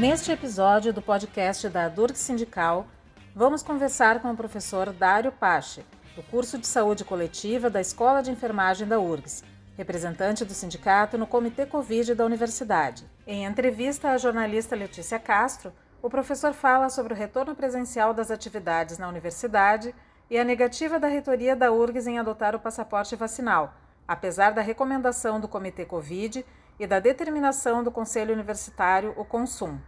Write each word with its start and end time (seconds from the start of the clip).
Neste 0.00 0.32
episódio 0.32 0.94
do 0.94 1.02
podcast 1.02 1.68
da 1.68 1.86
Durg 1.86 2.16
Sindical, 2.16 2.86
vamos 3.34 3.62
conversar 3.62 4.22
com 4.22 4.30
o 4.30 4.36
professor 4.36 4.94
Dário 4.94 5.30
Pache, 5.30 5.84
do 6.16 6.22
curso 6.22 6.56
de 6.56 6.66
saúde 6.66 7.04
coletiva 7.04 7.68
da 7.68 7.82
Escola 7.82 8.22
de 8.22 8.30
Enfermagem 8.30 8.88
da 8.88 8.98
URGS, 8.98 9.44
representante 9.76 10.42
do 10.42 10.54
sindicato 10.54 11.18
no 11.18 11.26
Comitê 11.26 11.66
Covid 11.66 12.14
da 12.14 12.24
Universidade. 12.24 13.04
Em 13.26 13.44
entrevista 13.44 14.12
à 14.12 14.16
jornalista 14.16 14.74
Letícia 14.74 15.18
Castro, 15.18 15.70
o 16.00 16.08
professor 16.08 16.54
fala 16.54 16.88
sobre 16.88 17.12
o 17.12 17.16
retorno 17.16 17.54
presencial 17.54 18.14
das 18.14 18.30
atividades 18.30 18.96
na 18.96 19.06
universidade 19.06 19.94
e 20.30 20.38
a 20.38 20.44
negativa 20.44 20.98
da 20.98 21.08
reitoria 21.08 21.54
da 21.54 21.70
URGS 21.70 22.06
em 22.06 22.18
adotar 22.18 22.56
o 22.56 22.60
passaporte 22.60 23.14
vacinal, 23.16 23.74
apesar 24.08 24.52
da 24.52 24.62
recomendação 24.62 25.38
do 25.38 25.46
Comitê 25.46 25.84
Covid 25.84 26.42
e 26.78 26.86
da 26.86 26.98
determinação 26.98 27.84
do 27.84 27.90
Conselho 27.90 28.32
Universitário, 28.32 29.12
o 29.18 29.26
CONSUM. 29.26 29.78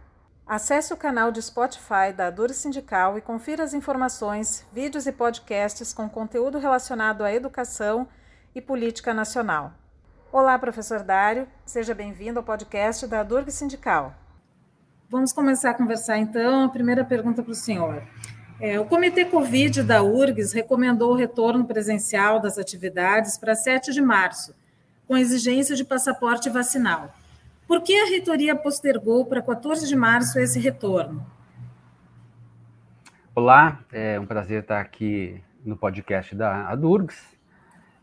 Acesse 0.45 0.93
o 0.93 0.97
canal 0.97 1.31
de 1.31 1.41
Spotify 1.41 2.11
da 2.15 2.29
Dura 2.29 2.53
Sindical 2.53 3.17
e 3.17 3.21
confira 3.21 3.63
as 3.63 3.73
informações, 3.73 4.65
vídeos 4.73 5.07
e 5.07 5.11
podcasts 5.11 5.93
com 5.93 6.09
conteúdo 6.09 6.59
relacionado 6.59 7.23
à 7.23 7.33
educação 7.33 8.05
e 8.53 8.59
política 8.59 9.13
nacional. 9.13 9.73
Olá, 10.33 10.59
professor 10.59 11.01
Dário, 11.01 11.47
seja 11.65 11.95
bem-vindo 11.95 12.39
ao 12.39 12.45
podcast 12.45 13.07
da 13.07 13.23
Durg 13.23 13.49
Sindical. 13.51 14.13
Vamos 15.09 15.31
começar 15.31 15.69
a 15.69 15.75
conversar 15.75 16.17
então. 16.17 16.65
A 16.65 16.69
primeira 16.69 17.05
pergunta 17.05 17.41
para 17.41 17.51
o 17.51 17.55
senhor. 17.55 18.03
É, 18.59 18.77
o 18.77 18.85
Comitê 18.85 19.23
Covid 19.23 19.81
da 19.81 20.03
URGS 20.03 20.51
recomendou 20.51 21.13
o 21.13 21.17
retorno 21.17 21.65
presencial 21.65 22.41
das 22.41 22.57
atividades 22.57 23.37
para 23.37 23.55
7 23.55 23.93
de 23.93 24.01
março, 24.01 24.53
com 25.07 25.15
exigência 25.15 25.73
de 25.73 25.85
passaporte 25.85 26.49
vacinal. 26.49 27.13
Por 27.67 27.81
que 27.81 27.93
a 27.95 28.05
reitoria 28.05 28.55
postergou 28.55 29.25
para 29.25 29.41
14 29.41 29.87
de 29.87 29.95
março 29.95 30.39
esse 30.39 30.59
retorno? 30.59 31.25
Olá, 33.33 33.83
é 33.91 34.19
um 34.19 34.25
prazer 34.25 34.61
estar 34.61 34.79
aqui 34.79 35.41
no 35.63 35.77
podcast 35.77 36.35
da 36.35 36.67
Adurgs. 36.67 37.33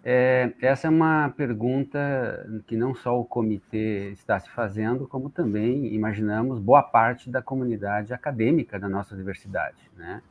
É, 0.02 0.50
essa 0.62 0.86
é 0.86 0.90
uma 0.90 1.32
pergunta 1.36 2.48
que 2.66 2.74
não 2.74 2.94
só 2.94 3.20
o 3.20 3.24
comitê 3.24 4.10
está 4.12 4.40
se 4.40 4.48
fazendo, 4.50 5.06
como 5.06 5.28
também, 5.28 5.94
imaginamos, 5.94 6.58
boa 6.58 6.82
parte 6.82 7.28
da 7.28 7.42
comunidade 7.42 8.14
acadêmica 8.14 8.78
da 8.78 8.88
nossa 8.88 9.14
universidade. 9.14 9.90
Né? 9.94 10.22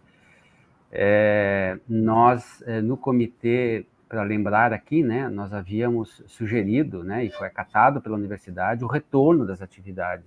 É, 0.91 1.77
nós, 1.87 2.63
é, 2.65 2.81
no 2.81 2.97
comitê, 2.97 3.85
para 4.09 4.23
lembrar 4.23 4.73
aqui, 4.73 5.03
né, 5.03 5.29
nós 5.29 5.53
havíamos 5.53 6.23
sugerido, 6.25 7.03
né, 7.03 7.23
e 7.23 7.29
foi 7.29 7.45
acatado 7.45 8.01
pela 8.01 8.17
universidade, 8.17 8.83
o 8.83 8.87
retorno 8.87 9.45
das 9.45 9.61
atividades 9.61 10.25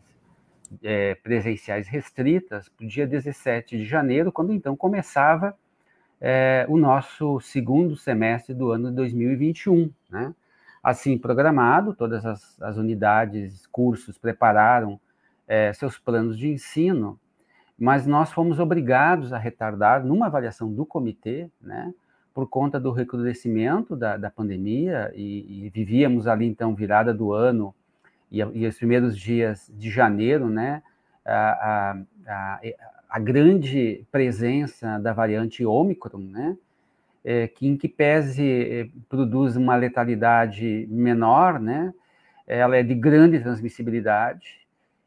é, 0.80 1.16
presenciais 1.16 1.88
restritas 1.88 2.68
para 2.68 2.86
o 2.86 2.88
dia 2.88 3.06
17 3.06 3.76
de 3.76 3.84
janeiro, 3.84 4.30
quando 4.30 4.52
então 4.52 4.76
começava 4.76 5.58
é, 6.20 6.64
o 6.68 6.76
nosso 6.76 7.40
segundo 7.40 7.96
semestre 7.96 8.54
do 8.54 8.70
ano 8.70 8.88
de 8.90 8.94
2021. 8.94 9.90
Né? 10.08 10.32
Assim 10.80 11.18
programado, 11.18 11.92
todas 11.92 12.24
as, 12.24 12.62
as 12.62 12.76
unidades, 12.76 13.66
cursos 13.66 14.16
prepararam 14.16 15.00
é, 15.48 15.72
seus 15.72 15.98
planos 15.98 16.38
de 16.38 16.48
ensino, 16.48 17.18
mas 17.76 18.06
nós 18.06 18.32
fomos 18.32 18.60
obrigados 18.60 19.32
a 19.32 19.38
retardar, 19.38 20.04
numa 20.04 20.26
avaliação 20.26 20.72
do 20.72 20.86
comitê, 20.86 21.50
né, 21.60 21.92
por 22.34 22.48
conta 22.48 22.80
do 22.80 22.90
recrudescimento 22.90 23.94
da, 23.94 24.16
da 24.16 24.30
pandemia, 24.30 25.12
e, 25.14 25.66
e, 25.66 25.70
vivíamos 25.70 26.26
ali, 26.26 26.46
então, 26.46 26.74
virada 26.74 27.12
do 27.12 27.32
ano, 27.32 27.74
e, 28.30 28.38
e 28.38 28.66
os 28.66 28.76
primeiros 28.76 29.16
dias 29.16 29.70
de 29.76 29.90
janeiro, 29.90 30.48
né, 30.48 30.82
a, 31.24 31.96
a, 32.26 32.60
a, 33.08 33.18
grande 33.18 34.04
presença 34.10 34.98
da 34.98 35.12
variante 35.12 35.64
Ômicron, 35.64 36.18
né, 36.18 36.56
é, 37.24 37.46
que 37.46 37.68
em 37.68 37.76
que 37.76 37.88
pese 37.88 38.42
é, 38.44 38.88
produz 39.08 39.56
uma 39.56 39.76
letalidade 39.76 40.88
menor, 40.90 41.60
né, 41.60 41.92
ela 42.46 42.76
é 42.76 42.82
de 42.82 42.94
grande 42.94 43.38
transmissibilidade, 43.38 44.61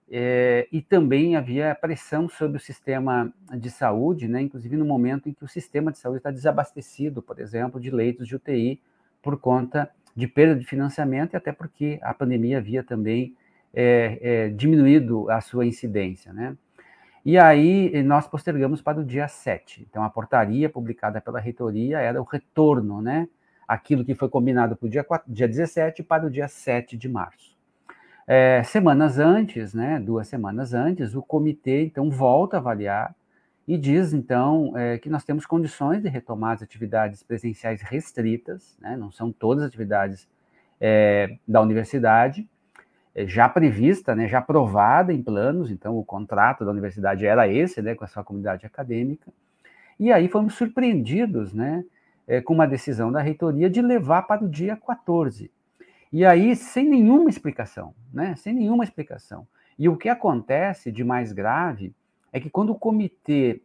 é, 0.09 0.67
e 0.71 0.81
também 0.81 1.35
havia 1.35 1.73
pressão 1.73 2.29
sobre 2.29 2.57
o 2.57 2.59
sistema 2.59 3.33
de 3.57 3.69
saúde, 3.69 4.27
né, 4.27 4.41
inclusive 4.41 4.77
no 4.77 4.85
momento 4.85 5.27
em 5.27 5.33
que 5.33 5.43
o 5.43 5.47
sistema 5.47 5.91
de 5.91 5.97
saúde 5.97 6.17
está 6.17 6.31
desabastecido, 6.31 7.21
por 7.21 7.39
exemplo, 7.39 7.79
de 7.79 7.89
leitos 7.89 8.27
de 8.27 8.35
UTI, 8.35 8.79
por 9.21 9.39
conta 9.39 9.89
de 10.15 10.27
perda 10.27 10.55
de 10.55 10.65
financiamento 10.65 11.33
e 11.33 11.38
até 11.38 11.51
porque 11.51 11.99
a 12.01 12.13
pandemia 12.13 12.59
havia 12.59 12.83
também 12.83 13.35
é, 13.73 14.19
é, 14.21 14.49
diminuído 14.49 15.29
a 15.29 15.41
sua 15.41 15.65
incidência. 15.65 16.31
Né? 16.31 16.55
E 17.25 17.38
aí 17.38 18.03
nós 18.03 18.27
postergamos 18.27 18.81
para 18.81 18.99
o 18.99 19.03
dia 19.03 19.27
7. 19.27 19.85
Então, 19.89 20.03
a 20.03 20.09
portaria 20.09 20.69
publicada 20.69 21.19
pela 21.19 21.39
reitoria 21.39 21.99
era 21.99 22.21
o 22.21 22.23
retorno, 22.23 23.01
né? 23.01 23.27
aquilo 23.67 24.05
que 24.05 24.13
foi 24.13 24.29
combinado 24.29 24.75
para 24.75 24.85
o 24.85 24.89
dia, 24.89 25.03
4, 25.03 25.33
dia 25.33 25.47
17 25.47 26.03
para 26.03 26.27
o 26.27 26.29
dia 26.29 26.47
7 26.47 26.95
de 26.95 27.09
março. 27.09 27.54
É, 28.28 28.63
semanas 28.63 29.19
antes, 29.19 29.74
né, 29.74 30.00
duas 30.00 30.28
semanas 30.28 30.74
antes, 30.74 31.13
o 31.13 31.22
comitê 31.22 31.86
então 31.86 32.09
volta 32.09 32.58
a 32.58 32.59
avaliar 32.59 33.16
e 33.68 33.78
diz 33.78 34.13
então 34.13 34.75
é, 34.75 34.97
que 34.97 35.09
nós 35.09 35.24
temos 35.24 35.46
condições 35.46 36.02
de 36.02 36.09
retomar 36.09 36.53
as 36.53 36.63
atividades 36.63 37.22
presenciais 37.22 37.84
restritas, 37.84 38.75
né, 38.81 38.97
não 38.97 39.12
são 39.12 39.31
todas 39.31 39.63
as 39.63 39.69
atividades 39.69 40.28
é, 40.81 41.38
da 41.47 41.62
universidade, 41.62 42.50
é, 43.13 43.28
já 43.28 43.47
prevista, 43.47 44.16
né, 44.16 44.28
já 44.28 44.40
aprovada 44.40 45.13
em 45.13 45.22
planos, 45.22 45.69
então 45.69 45.96
o 45.96 46.03
contrato 46.03 46.66
da 46.66 46.72
universidade 46.72 47.28
era 47.28 47.47
esse, 47.47 47.80
né, 47.80 47.94
com 47.94 48.06
a 48.06 48.07
sua 48.07 48.24
comunidade 48.24 48.66
acadêmica, 48.66 49.31
e 50.00 50.12
aí 50.12 50.28
fomos 50.28 50.56
surpreendidos, 50.56 51.53
né, 51.53 51.86
é, 52.28 52.42
com 52.42 52.56
uma 52.56 52.68
decisão 52.68 53.12
da 53.12 53.22
reitoria 53.22 53.69
de 53.69 53.84
levar 53.84 54.24
para 54.24 54.44
o 54.44 54.50
dia 54.50 54.75
14, 54.75 55.52
e 56.11 56.25
aí, 56.25 56.55
sem 56.55 56.88
nenhuma 56.88 57.29
explicação, 57.29 57.93
né? 58.13 58.35
Sem 58.35 58.53
nenhuma 58.53 58.83
explicação. 58.83 59.47
E 59.77 59.89
o 59.89 59.97
que 59.97 60.07
acontece 60.07 60.91
de 60.91 61.03
mais 61.03 61.31
grave 61.31 61.93
é 62.31 62.39
que 62.39 62.49
quando 62.49 62.71
o 62.71 62.79
comitê 62.79 63.61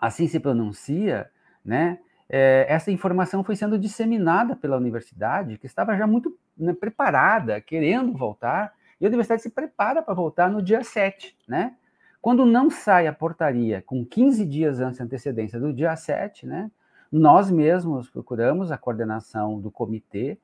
assim 0.00 0.26
se 0.26 0.40
pronuncia, 0.40 1.30
né? 1.64 1.98
É, 2.32 2.64
essa 2.68 2.92
informação 2.92 3.42
foi 3.42 3.56
sendo 3.56 3.76
disseminada 3.76 4.54
pela 4.54 4.76
universidade, 4.76 5.58
que 5.58 5.66
estava 5.66 5.96
já 5.96 6.06
muito 6.06 6.38
né, 6.56 6.72
preparada, 6.72 7.60
querendo 7.60 8.12
voltar, 8.12 8.72
e 9.00 9.04
a 9.04 9.08
universidade 9.08 9.42
se 9.42 9.50
prepara 9.50 10.00
para 10.00 10.14
voltar 10.14 10.48
no 10.48 10.62
dia 10.62 10.84
7, 10.84 11.36
né? 11.48 11.74
Quando 12.22 12.44
não 12.44 12.70
sai 12.70 13.06
a 13.06 13.12
portaria 13.12 13.82
com 13.82 14.04
15 14.04 14.44
dias 14.44 14.78
antes 14.78 14.98
de 14.98 15.02
antecedência 15.02 15.58
do 15.58 15.72
dia 15.72 15.96
7, 15.96 16.46
né? 16.46 16.70
Nós 17.10 17.50
mesmos 17.50 18.08
procuramos 18.08 18.70
a 18.70 18.78
coordenação 18.78 19.58
do 19.58 19.70
comitê, 19.70 20.38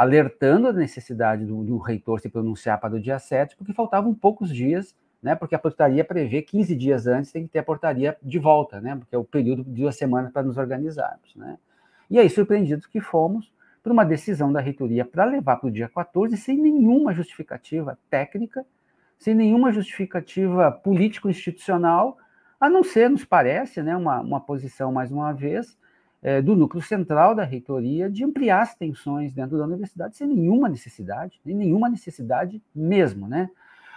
alertando 0.00 0.66
a 0.66 0.72
necessidade 0.72 1.44
do, 1.44 1.62
do, 1.62 1.76
reitor 1.76 2.18
se 2.20 2.30
pronunciar 2.30 2.80
para 2.80 2.94
o 2.94 2.98
dia 2.98 3.18
7, 3.18 3.54
porque 3.54 3.74
faltavam 3.74 4.14
poucos 4.14 4.48
dias, 4.48 4.96
né, 5.22 5.34
porque 5.34 5.54
a 5.54 5.58
portaria 5.58 6.02
prevê 6.02 6.40
15 6.40 6.74
dias 6.74 7.06
antes 7.06 7.30
tem 7.30 7.42
que 7.42 7.52
ter 7.52 7.58
a 7.58 7.62
portaria 7.62 8.16
de 8.22 8.38
volta, 8.38 8.80
né, 8.80 8.96
porque 8.96 9.14
é 9.14 9.18
o 9.18 9.24
período 9.24 9.62
de 9.62 9.82
duas 9.82 9.94
semanas 9.98 10.32
para 10.32 10.42
nos 10.42 10.56
organizarmos. 10.56 11.36
Né. 11.36 11.58
E 12.08 12.18
aí, 12.18 12.30
surpreendidos 12.30 12.86
que 12.86 12.98
fomos, 12.98 13.52
por 13.82 13.92
uma 13.92 14.02
decisão 14.02 14.50
da 14.50 14.58
reitoria 14.58 15.04
para 15.04 15.26
levar 15.26 15.58
para 15.58 15.68
o 15.68 15.70
dia 15.70 15.90
14, 15.90 16.34
sem 16.38 16.56
nenhuma 16.56 17.12
justificativa 17.12 17.98
técnica, 18.08 18.64
sem 19.18 19.34
nenhuma 19.34 19.70
justificativa 19.70 20.72
político-institucional, 20.72 22.16
a 22.58 22.70
não 22.70 22.82
ser, 22.82 23.10
nos 23.10 23.26
parece, 23.26 23.82
né, 23.82 23.94
uma, 23.94 24.18
uma 24.20 24.40
posição, 24.40 24.90
mais 24.90 25.12
uma 25.12 25.34
vez, 25.34 25.76
é, 26.22 26.42
do 26.42 26.54
núcleo 26.54 26.82
central 26.82 27.34
da 27.34 27.44
reitoria 27.44 28.10
de 28.10 28.24
ampliar 28.24 28.62
as 28.62 28.74
tensões 28.74 29.32
dentro 29.32 29.56
da 29.56 29.64
universidade 29.64 30.16
sem 30.16 30.26
nenhuma 30.26 30.68
necessidade, 30.68 31.40
nem 31.44 31.56
nenhuma 31.56 31.88
necessidade 31.88 32.62
mesmo, 32.74 33.26
né? 33.26 33.50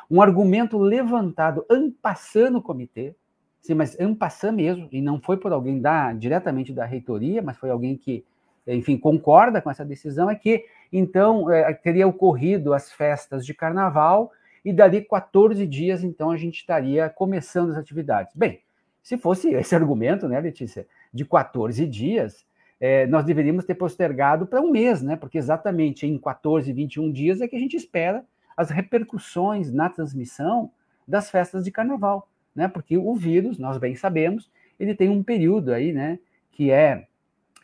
Um 0.09 0.21
argumento 0.21 0.77
levantado 0.77 1.65
ampassando 1.69 2.59
o 2.59 2.61
comitê, 2.61 3.15
sim, 3.61 3.73
mas 3.73 3.99
ampassando 3.99 4.57
mesmo, 4.57 4.87
e 4.91 5.01
não 5.01 5.19
foi 5.19 5.37
por 5.37 5.51
alguém 5.51 5.81
da, 5.81 6.13
diretamente 6.13 6.73
da 6.73 6.85
reitoria, 6.85 7.41
mas 7.41 7.57
foi 7.57 7.69
alguém 7.69 7.97
que, 7.97 8.23
enfim, 8.67 8.97
concorda 8.97 9.61
com 9.61 9.71
essa 9.71 9.83
decisão, 9.83 10.29
é 10.29 10.35
que, 10.35 10.65
então, 10.91 11.49
é, 11.49 11.73
teria 11.73 12.07
ocorrido 12.07 12.73
as 12.73 12.91
festas 12.91 13.45
de 13.45 13.53
carnaval 13.53 14.31
e 14.63 14.71
dali 14.71 15.01
14 15.01 15.65
dias, 15.65 16.03
então, 16.03 16.31
a 16.31 16.37
gente 16.37 16.55
estaria 16.55 17.09
começando 17.09 17.71
as 17.71 17.77
atividades. 17.77 18.35
Bem, 18.35 18.61
se 19.01 19.17
fosse 19.17 19.49
esse 19.53 19.75
argumento, 19.75 20.27
né, 20.27 20.39
Letícia, 20.39 20.85
de 21.13 21.23
14 21.25 21.85
dias, 21.87 22.45
é, 22.79 23.05
nós 23.07 23.23
deveríamos 23.23 23.65
ter 23.65 23.75
postergado 23.75 24.45
para 24.45 24.61
um 24.61 24.71
mês, 24.71 25.01
né? 25.01 25.15
Porque 25.15 25.37
exatamente 25.37 26.05
em 26.05 26.17
14, 26.17 26.71
21 26.73 27.11
dias 27.11 27.39
é 27.39 27.47
que 27.47 27.55
a 27.55 27.59
gente 27.59 27.77
espera 27.77 28.25
as 28.57 28.69
repercussões 28.69 29.71
na 29.71 29.89
transmissão 29.89 30.71
das 31.07 31.29
festas 31.29 31.63
de 31.63 31.71
carnaval, 31.71 32.27
né? 32.55 32.67
Porque 32.67 32.97
o 32.97 33.15
vírus, 33.15 33.57
nós 33.57 33.77
bem 33.77 33.95
sabemos, 33.95 34.51
ele 34.79 34.95
tem 34.95 35.09
um 35.09 35.23
período 35.23 35.71
aí, 35.71 35.93
né? 35.93 36.19
Que 36.51 36.71
é 36.71 37.07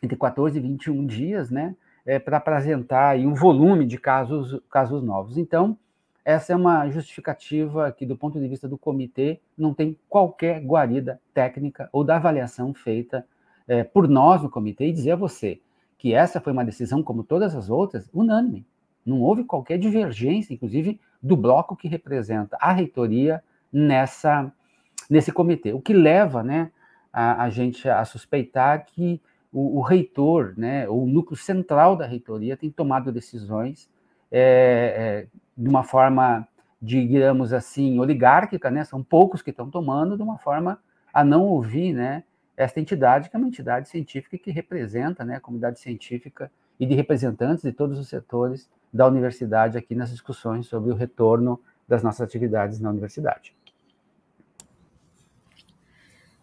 entre 0.02 0.16
14 0.16 0.56
e 0.56 0.60
21 0.62 1.04
dias, 1.06 1.50
né? 1.50 1.76
É, 2.06 2.18
para 2.18 2.38
apresentar 2.38 3.10
aí 3.10 3.26
um 3.26 3.34
volume 3.34 3.84
de 3.84 3.98
casos, 3.98 4.58
casos 4.70 5.02
novos. 5.02 5.36
Então, 5.36 5.76
essa 6.24 6.52
é 6.52 6.56
uma 6.56 6.88
justificativa 6.88 7.92
que, 7.92 8.06
do 8.06 8.16
ponto 8.16 8.40
de 8.40 8.48
vista 8.48 8.66
do 8.66 8.78
comitê, 8.78 9.40
não 9.56 9.74
tem 9.74 9.96
qualquer 10.08 10.60
guarida 10.60 11.20
técnica 11.34 11.88
ou 11.92 12.04
da 12.04 12.16
avaliação 12.16 12.72
feita 12.72 13.26
é, 13.66 13.84
por 13.84 14.08
nós 14.08 14.42
no 14.42 14.50
comitê 14.50 14.88
e 14.88 14.92
dizer 14.92 15.12
a 15.12 15.16
você 15.16 15.60
que 15.98 16.14
essa 16.14 16.40
foi 16.40 16.52
uma 16.52 16.64
decisão, 16.64 17.02
como 17.02 17.22
todas 17.22 17.54
as 17.54 17.68
outras, 17.68 18.08
unânime. 18.12 18.66
Não 19.04 19.20
houve 19.20 19.44
qualquer 19.44 19.78
divergência, 19.78 20.54
inclusive, 20.54 20.98
do 21.22 21.36
bloco 21.36 21.76
que 21.76 21.88
representa 21.88 22.56
a 22.58 22.72
reitoria 22.72 23.42
nessa, 23.70 24.50
nesse 25.10 25.30
comitê. 25.30 25.72
O 25.72 25.80
que 25.80 25.92
leva 25.92 26.42
né, 26.42 26.70
a, 27.12 27.44
a 27.44 27.50
gente 27.50 27.88
a 27.88 28.04
suspeitar 28.04 28.86
que 28.86 29.20
o, 29.52 29.78
o, 29.78 29.82
reitor, 29.82 30.54
né, 30.56 30.88
o 30.88 31.04
núcleo 31.06 31.36
central 31.36 31.96
da 31.96 32.06
reitoria, 32.06 32.56
tem 32.56 32.70
tomado 32.70 33.12
decisões 33.12 33.88
é, 34.30 34.94
é, 34.96 35.26
de 35.56 35.68
uma 35.68 35.82
forma, 35.82 36.46
digamos 36.80 37.52
assim, 37.52 37.98
oligárquica, 37.98 38.70
né, 38.70 38.84
são 38.84 39.02
poucos 39.02 39.42
que 39.42 39.50
estão 39.50 39.68
tomando, 39.68 40.16
de 40.16 40.22
uma 40.22 40.38
forma 40.38 40.78
a 41.12 41.24
não 41.24 41.44
ouvir 41.44 41.92
né, 41.92 42.22
esta 42.60 42.78
entidade, 42.78 43.30
que 43.30 43.36
é 43.36 43.38
uma 43.38 43.48
entidade 43.48 43.88
científica 43.88 44.36
que 44.36 44.50
representa 44.50 45.24
né, 45.24 45.36
a 45.36 45.40
comunidade 45.40 45.80
científica 45.80 46.50
e 46.78 46.84
de 46.84 46.94
representantes 46.94 47.64
de 47.64 47.72
todos 47.72 47.98
os 47.98 48.08
setores 48.08 48.68
da 48.92 49.06
universidade 49.06 49.78
aqui 49.78 49.94
nas 49.94 50.10
discussões 50.10 50.66
sobre 50.66 50.90
o 50.90 50.94
retorno 50.94 51.58
das 51.88 52.02
nossas 52.02 52.20
atividades 52.20 52.78
na 52.78 52.90
universidade. 52.90 53.54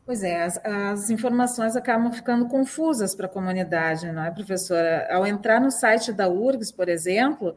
Pois 0.04 0.24
é, 0.24 0.44
as, 0.44 0.58
as, 0.66 1.10
informações 1.12 1.76
acabam 1.76 2.12
ficando 2.12 2.48
confusas 2.48 3.14
para 3.14 3.28
a 3.28 3.30
comunidade, 3.30 4.12
não 4.12 4.24
é, 4.24 4.32
professora? 4.32 5.08
Ao 5.12 5.28
entrar 5.28 5.62
no 5.62 5.70
site 5.70 6.12
da 6.12 6.28
URGS, 6.28 6.72
por 6.72 6.90
exemplo, 6.90 7.54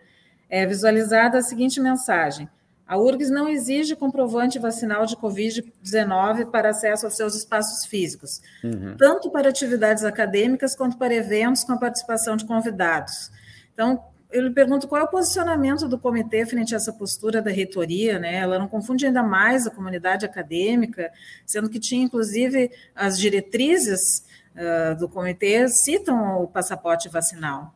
é 0.50 0.66
visualizada 0.66 1.38
a 1.38 1.42
seguinte 1.42 1.80
mensagem: 1.80 2.46
a 2.90 2.98
URGS 2.98 3.31
não 3.31 3.48
exige 3.48 3.94
comprovante 3.94 4.58
vacinal 4.58 5.06
de 5.06 5.16
Covid-19 5.16 6.50
para 6.50 6.70
acesso 6.70 7.06
aos 7.06 7.14
seus 7.14 7.37
espaços 7.37 7.87
físicos, 7.87 8.42
uhum. 8.64 8.96
tanto 8.98 9.31
para 9.31 9.48
atividades 9.48 10.02
acadêmicas 10.02 10.75
quanto 10.75 10.98
para 10.98 11.14
eventos 11.14 11.62
com 11.62 11.70
a 11.70 11.78
participação 11.78 12.34
de 12.37 12.44
convidados. 12.44 13.31
Então, 13.72 14.02
eu 14.32 14.42
lhe 14.42 14.50
pergunto 14.50 14.88
qual 14.88 15.02
é 15.02 15.04
o 15.04 15.08
posicionamento 15.08 15.87
do 15.87 16.00
comitê 16.00 16.44
frente 16.44 16.75
a 16.75 16.78
essa 16.78 16.92
postura 16.92 17.40
da 17.40 17.48
reitoria, 17.48 18.19
né? 18.19 18.34
Ela 18.34 18.58
não 18.58 18.66
confunde 18.66 19.06
ainda 19.06 19.22
mais 19.22 19.69
a 19.69 19.70
comunidade 19.70 20.26
acadêmica, 20.26 21.12
sendo 21.46 21.70
que 21.70 21.78
tinha, 21.78 22.02
inclusive, 22.02 22.72
as 22.93 23.16
diretrizes 23.16 24.26
uh, 24.56 24.98
do 24.98 25.08
comitê 25.08 25.69
citam 25.69 26.43
o 26.43 26.48
passaporte 26.48 27.08
vacinal. 27.08 27.72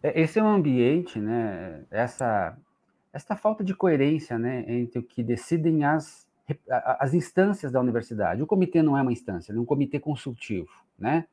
É, 0.00 0.20
esse 0.22 0.38
é 0.38 0.42
um 0.44 0.54
ambiente, 0.54 1.18
né? 1.18 1.80
Essa, 1.90 2.56
essa 3.16 3.34
falta 3.34 3.64
de 3.64 3.74
coerência, 3.74 4.38
né, 4.38 4.62
entre 4.68 4.98
o 4.98 5.02
que 5.02 5.22
decidem 5.22 5.84
as, 5.84 6.28
as 7.00 7.14
instâncias 7.14 7.72
da 7.72 7.80
universidade. 7.80 8.42
O 8.42 8.46
comitê 8.46 8.82
não 8.82 8.96
é 8.96 9.00
uma 9.00 9.12
instância, 9.12 9.54
é 9.54 9.58
um 9.58 9.64
comitê 9.64 9.98
consultivo, 9.98 10.68
né? 10.98 11.26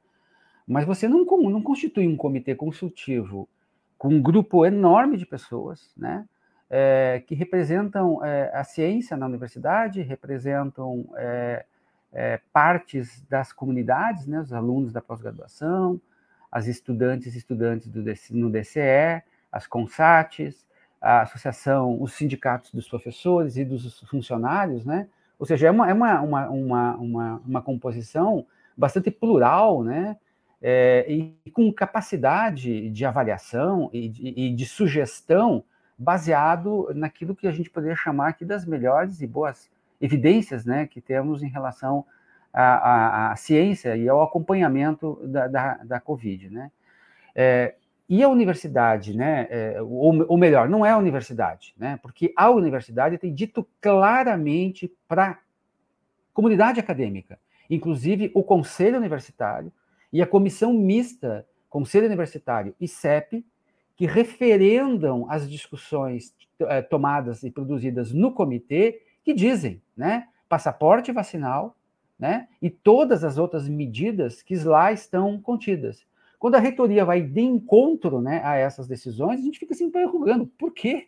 Mas 0.66 0.86
você 0.86 1.10
não, 1.10 1.26
não 1.26 1.62
constitui 1.62 2.08
um 2.08 2.16
comitê 2.16 2.56
consultivo 2.56 3.50
com 3.98 4.08
um 4.08 4.22
grupo 4.22 4.66
enorme 4.66 5.18
de 5.18 5.26
pessoas, 5.26 5.92
né, 5.98 6.26
é, 6.70 7.22
que 7.28 7.36
representam 7.36 8.24
é, 8.24 8.50
a 8.54 8.64
ciência 8.64 9.18
na 9.18 9.26
universidade, 9.26 10.02
representam 10.02 11.06
é, 11.18 11.66
é 12.14 12.40
partes 12.54 13.22
das 13.30 13.52
comunidades, 13.52 14.26
né, 14.26 14.40
os 14.40 14.54
alunos 14.54 14.94
da 14.94 15.02
pós-graduação, 15.02 16.00
as 16.50 16.66
estudantes 16.68 17.36
e 17.36 17.38
estudantes 17.40 17.90
do, 17.90 18.02
no 18.32 18.50
DCE, 18.50 19.22
as 19.52 19.68
CONSATs, 19.68 20.66
a 21.04 21.22
associação, 21.22 22.02
os 22.02 22.14
sindicatos 22.14 22.72
dos 22.72 22.88
professores 22.88 23.58
e 23.58 23.66
dos 23.66 24.00
funcionários, 24.10 24.86
né? 24.86 25.08
Ou 25.38 25.46
seja, 25.46 25.68
é 25.68 25.72
uma, 25.72 25.90
é 25.90 25.94
uma, 25.94 26.22
uma, 26.22 26.50
uma, 26.50 26.96
uma, 26.96 27.42
uma 27.46 27.62
composição 27.62 28.46
bastante 28.78 29.12
plural, 29.12 29.84
né? 29.84 30.18
é, 30.64 31.06
e 31.10 31.52
com 31.52 31.72
capacidade 31.74 32.90
de 32.90 33.06
avaliação 33.06 33.90
e 33.92 34.08
de, 34.08 34.28
e 34.30 34.50
de, 34.50 34.66
sugestão 34.66 35.62
baseado 35.98 36.90
naquilo 36.96 37.36
que 37.36 37.46
a 37.46 37.52
gente 37.52 37.70
poderia 37.70 37.98
chamar 37.98 38.30
aqui 38.30 38.46
das 38.46 38.66
melhores 38.66 39.22
e 39.22 39.28
boas 39.28 39.70
evidências 40.00 40.66
né, 40.66 40.88
que 40.88 41.02
temos 41.02 41.44
em 41.44 41.50
relação 41.50 42.06
à, 42.54 43.32
à, 43.32 43.36
ciência 43.36 43.98
e 43.98 44.08
ao 44.08 44.24
acompanhamento 44.24 45.20
da, 45.26 45.48
da, 45.48 45.74
da 45.84 46.00
Covid. 46.00 46.50
Né? 46.50 46.72
É, 47.36 47.76
e 48.10 48.22
a 48.22 48.30
universidade, 48.30 49.16
né, 49.16 49.48
é, 49.50 49.82
ou, 49.82 50.26
ou, 50.28 50.38
melhor, 50.38 50.68
não 50.68 50.86
é 50.86 50.92
a 50.92 50.98
universidade, 50.98 51.74
né, 51.78 51.98
porque 52.02 52.34
a 52.36 52.50
universidade 52.52 53.18
tem 53.18 53.34
dito 53.34 53.68
claramente 53.82 54.92
para 55.08 55.32
a 55.32 55.38
comunidade 56.34 56.80
acadêmica, 56.80 57.40
inclusive 57.70 58.32
o 58.34 58.44
conselho 58.44 58.98
universitário, 58.98 59.72
e 60.12 60.22
a 60.22 60.28
comissão 60.28 60.74
mista, 60.74 61.46
Conselho 61.70 62.06
Universitário 62.06 62.76
e 62.80 62.88
CEP, 62.88 63.44
que 63.96 64.06
referendam 64.06 65.26
as 65.28 65.50
discussões 65.50 66.36
eh, 66.60 66.84
tomadas 66.84 67.42
e 67.42 67.50
produzidas 67.50 68.12
no 68.12 68.32
comitê, 68.32 69.02
que 69.24 69.34
dizem, 69.34 69.82
né, 69.98 70.28
passaporte 70.48 71.12
vacinal, 71.12 71.76
né, 72.20 72.48
e 72.62 72.70
todas 72.70 73.24
as 73.24 73.40
outras 73.40 73.68
medidas 73.68 74.44
que 74.44 74.56
lá 74.56 74.92
estão 74.92 75.40
contidas. 75.42 76.06
Quando 76.44 76.56
a 76.56 76.60
reitoria 76.60 77.06
vai 77.06 77.22
de 77.22 77.40
encontro, 77.40 78.20
né, 78.20 78.42
a 78.44 78.58
essas 78.58 78.86
decisões, 78.86 79.40
a 79.40 79.44
gente 79.44 79.58
fica 79.58 79.74
se 79.74 79.82
interrogando, 79.82 80.46
por 80.46 80.74
quê? 80.74 81.08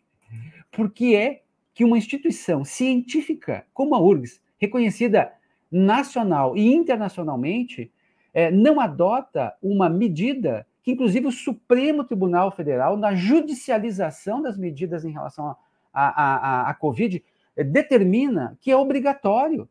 Porque 0.71 1.13
é 1.13 1.41
que 1.73 1.83
uma 1.83 1.97
instituição 1.97 2.63
científica 2.63 3.65
como 3.73 3.95
a 3.95 3.99
URGS, 3.99 4.41
reconhecida 4.57 5.33
nacional 5.69 6.55
e 6.55 6.73
internacionalmente, 6.73 7.91
é, 8.33 8.49
não 8.49 8.79
adota 8.79 9.53
uma 9.61 9.89
medida 9.89 10.65
que, 10.81 10.93
inclusive, 10.93 11.27
o 11.27 11.33
Supremo 11.33 12.05
Tribunal 12.05 12.49
Federal, 12.49 12.95
na 12.95 13.13
judicialização 13.13 14.41
das 14.41 14.57
medidas 14.57 15.03
em 15.03 15.11
relação 15.11 15.53
à 15.93 16.73
Covid, 16.79 17.21
é, 17.57 17.63
determina 17.65 18.57
que 18.61 18.71
é 18.71 18.77
obrigatório 18.77 19.67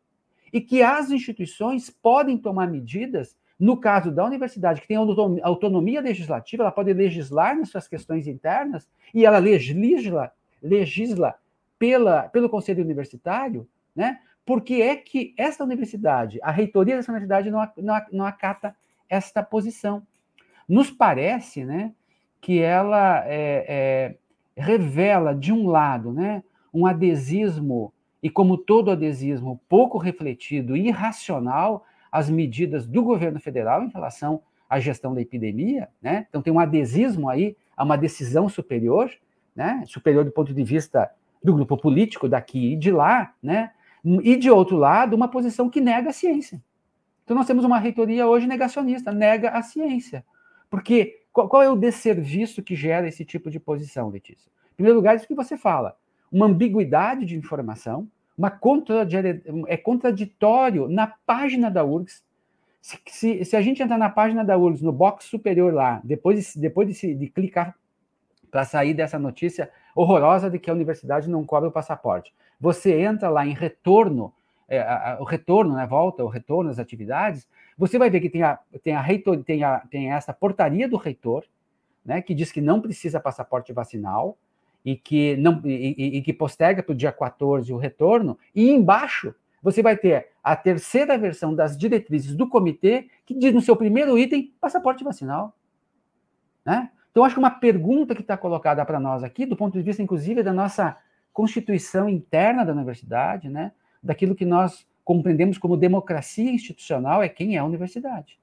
e 0.53 0.61
que 0.61 0.83
as 0.83 1.09
instituições 1.09 1.89
podem 1.89 2.37
tomar 2.37 2.69
medidas. 2.69 3.35
No 3.59 3.77
caso 3.77 4.11
da 4.11 4.25
universidade, 4.25 4.81
que 4.81 4.87
tem 4.87 4.97
autonomia 4.97 6.01
legislativa, 6.01 6.63
ela 6.63 6.71
pode 6.71 6.91
legislar 6.91 7.57
nas 7.57 7.69
suas 7.69 7.87
questões 7.87 8.27
internas 8.27 8.87
e 9.13 9.25
ela 9.25 9.37
legisla, 9.37 10.31
legisla 10.61 11.35
pela, 11.79 12.23
pelo 12.23 12.49
Conselho 12.49 12.83
Universitário, 12.83 13.67
né? 13.95 14.19
Porque 14.45 14.75
é 14.75 14.95
que 14.95 15.33
esta 15.37 15.63
universidade, 15.63 16.39
a 16.43 16.51
reitoria 16.51 16.97
dessa 16.97 17.11
universidade, 17.11 17.49
não, 17.49 17.67
não, 17.77 18.01
não 18.11 18.25
acata 18.25 18.75
esta 19.09 19.41
posição. 19.41 20.05
Nos 20.67 20.91
parece 20.91 21.63
né, 21.63 21.93
que 22.41 22.59
ela 22.59 23.23
é, 23.25 23.65
é, 23.67 24.61
revela, 24.61 25.33
de 25.33 25.51
um 25.51 25.67
lado, 25.67 26.11
né, 26.11 26.43
um 26.73 26.85
adesismo, 26.85 27.91
e 28.21 28.29
como 28.29 28.57
todo 28.57 28.91
adesismo, 28.91 29.59
pouco 29.67 29.97
refletido 29.97 30.75
e 30.75 30.87
irracional 30.87 31.85
às 32.15 32.29
medidas 32.29 32.87
do 32.87 33.03
governo 33.03 33.41
federal 33.41 33.83
em 33.83 33.89
relação 33.89 34.41
à 34.69 34.79
gestão 34.79 35.13
da 35.13 35.19
epidemia. 35.19 35.89
Né? 36.01 36.25
Então, 36.29 36.41
tem 36.41 36.53
um 36.53 36.61
adesismo 36.61 37.27
aí 37.27 37.57
a 37.75 37.83
uma 37.83 37.97
decisão 37.97 38.47
superior, 38.47 39.11
né? 39.53 39.83
superior 39.85 40.23
do 40.23 40.31
ponto 40.31 40.53
de 40.53 40.63
vista 40.63 41.11
do 41.43 41.53
grupo 41.53 41.75
político 41.75 42.29
daqui 42.29 42.71
e 42.71 42.77
de 42.77 42.89
lá, 42.89 43.33
né? 43.43 43.71
E, 44.23 44.37
de 44.37 44.49
outro 44.49 44.77
lado, 44.77 45.13
uma 45.13 45.27
posição 45.27 45.69
que 45.69 45.81
nega 45.81 46.11
a 46.11 46.13
ciência. 46.13 46.63
Então, 47.23 47.35
nós 47.35 47.47
temos 47.47 47.65
uma 47.65 47.79
reitoria 47.79 48.25
hoje 48.27 48.47
negacionista, 48.47 49.11
nega 49.11 49.49
a 49.49 49.61
ciência. 49.61 50.23
Porque 50.69 51.21
qual, 51.33 51.49
qual 51.49 51.63
é 51.63 51.69
o 51.69 51.75
desserviço 51.75 52.63
que 52.63 52.75
gera 52.75 53.09
esse 53.09 53.25
tipo 53.25 53.49
de 53.49 53.59
posição, 53.59 54.09
Letícia? 54.09 54.49
Em 54.71 54.75
primeiro 54.75 54.97
lugar, 54.97 55.15
isso 55.15 55.27
que 55.27 55.35
você 55.35 55.57
fala, 55.57 55.97
uma 56.31 56.45
ambiguidade 56.45 57.25
de 57.25 57.35
informação, 57.35 58.07
uma 58.37 58.59
é 59.67 59.77
contraditório 59.77 60.87
na 60.89 61.07
página 61.07 61.71
da 61.71 61.83
URGS. 61.83 62.23
Se, 62.81 62.99
se, 63.07 63.45
se, 63.45 63.55
a 63.55 63.61
gente 63.61 63.81
entrar 63.81 63.97
na 63.97 64.09
página 64.09 64.43
da 64.43 64.57
URGS, 64.57 64.81
no 64.81 64.91
box 64.91 65.25
superior 65.25 65.73
lá, 65.73 66.01
depois 66.03 66.53
de, 66.53 66.59
depois 66.59 66.87
de, 66.87 67.15
de 67.15 67.27
clicar 67.27 67.75
para 68.51 68.63
sair 68.63 68.93
dessa 68.93 69.17
notícia 69.17 69.71
horrorosa 69.95 70.49
de 70.49 70.59
que 70.59 70.69
a 70.69 70.73
universidade 70.73 71.29
não 71.29 71.43
cobra 71.45 71.69
o 71.69 71.71
passaporte. 71.71 72.33
Você 72.59 73.01
entra 73.01 73.29
lá 73.29 73.45
em 73.45 73.53
retorno, 73.53 74.33
é, 74.67 74.79
a, 74.79 75.13
a, 75.13 75.21
o 75.21 75.23
retorno, 75.23 75.75
né, 75.75 75.87
volta, 75.87 76.23
o 76.23 76.27
retorno 76.27 76.69
às 76.69 76.79
atividades, 76.79 77.47
você 77.77 77.97
vai 77.97 78.09
ver 78.09 78.21
que 78.21 78.29
tem, 78.29 78.43
a, 78.43 78.59
tem, 78.83 78.93
a 78.93 79.01
reitor, 79.01 79.43
tem, 79.43 79.63
a, 79.63 79.79
tem 79.79 80.11
essa 80.11 80.33
portaria 80.33 80.87
do 80.87 80.97
reitor, 80.97 81.43
né, 82.05 82.21
que 82.21 82.33
diz 82.33 82.51
que 82.51 82.61
não 82.61 82.79
precisa 82.79 83.19
passaporte 83.19 83.73
vacinal 83.73 84.37
e 84.85 84.95
que, 84.95 85.35
não, 85.37 85.59
e, 85.65 86.17
e 86.17 86.21
que 86.21 86.31
posterga 86.31 86.83
para 86.83 86.93
o 86.93 86.95
dia 86.95 87.11
14 87.11 87.73
o 87.73 87.77
retorno, 87.77 88.37
e 88.53 88.69
embaixo 88.69 89.33
você 89.61 89.81
vai 89.81 89.97
ter 89.97 90.27
a 90.43 90.55
terceira 90.55 91.17
versão 91.17 91.55
das 91.55 91.75
diretrizes 91.75 92.35
do 92.35 92.47
comitê, 92.47 93.09
que 93.25 93.33
diz 93.33 93.51
no 93.51 93.61
seu 93.61 93.75
primeiro 93.75 94.15
item 94.15 94.53
passaporte 94.61 95.03
vacinal. 95.03 95.57
Né? 96.63 96.91
Então, 97.09 97.23
acho 97.23 97.33
que 97.33 97.39
uma 97.39 97.49
pergunta 97.49 98.13
que 98.13 98.21
está 98.21 98.37
colocada 98.37 98.85
para 98.85 98.99
nós 98.99 99.23
aqui, 99.23 99.43
do 99.43 99.55
ponto 99.55 99.73
de 99.73 99.81
vista, 99.81 100.03
inclusive, 100.03 100.43
da 100.43 100.53
nossa 100.53 100.95
constituição 101.33 102.07
interna 102.07 102.63
da 102.63 102.73
universidade, 102.73 103.49
né, 103.49 103.71
daquilo 104.03 104.35
que 104.35 104.45
nós 104.45 104.87
compreendemos 105.03 105.57
como 105.57 105.75
democracia 105.75 106.51
institucional, 106.51 107.23
é 107.23 107.29
quem 107.29 107.55
é 107.55 107.59
a 107.59 107.65
universidade. 107.65 108.39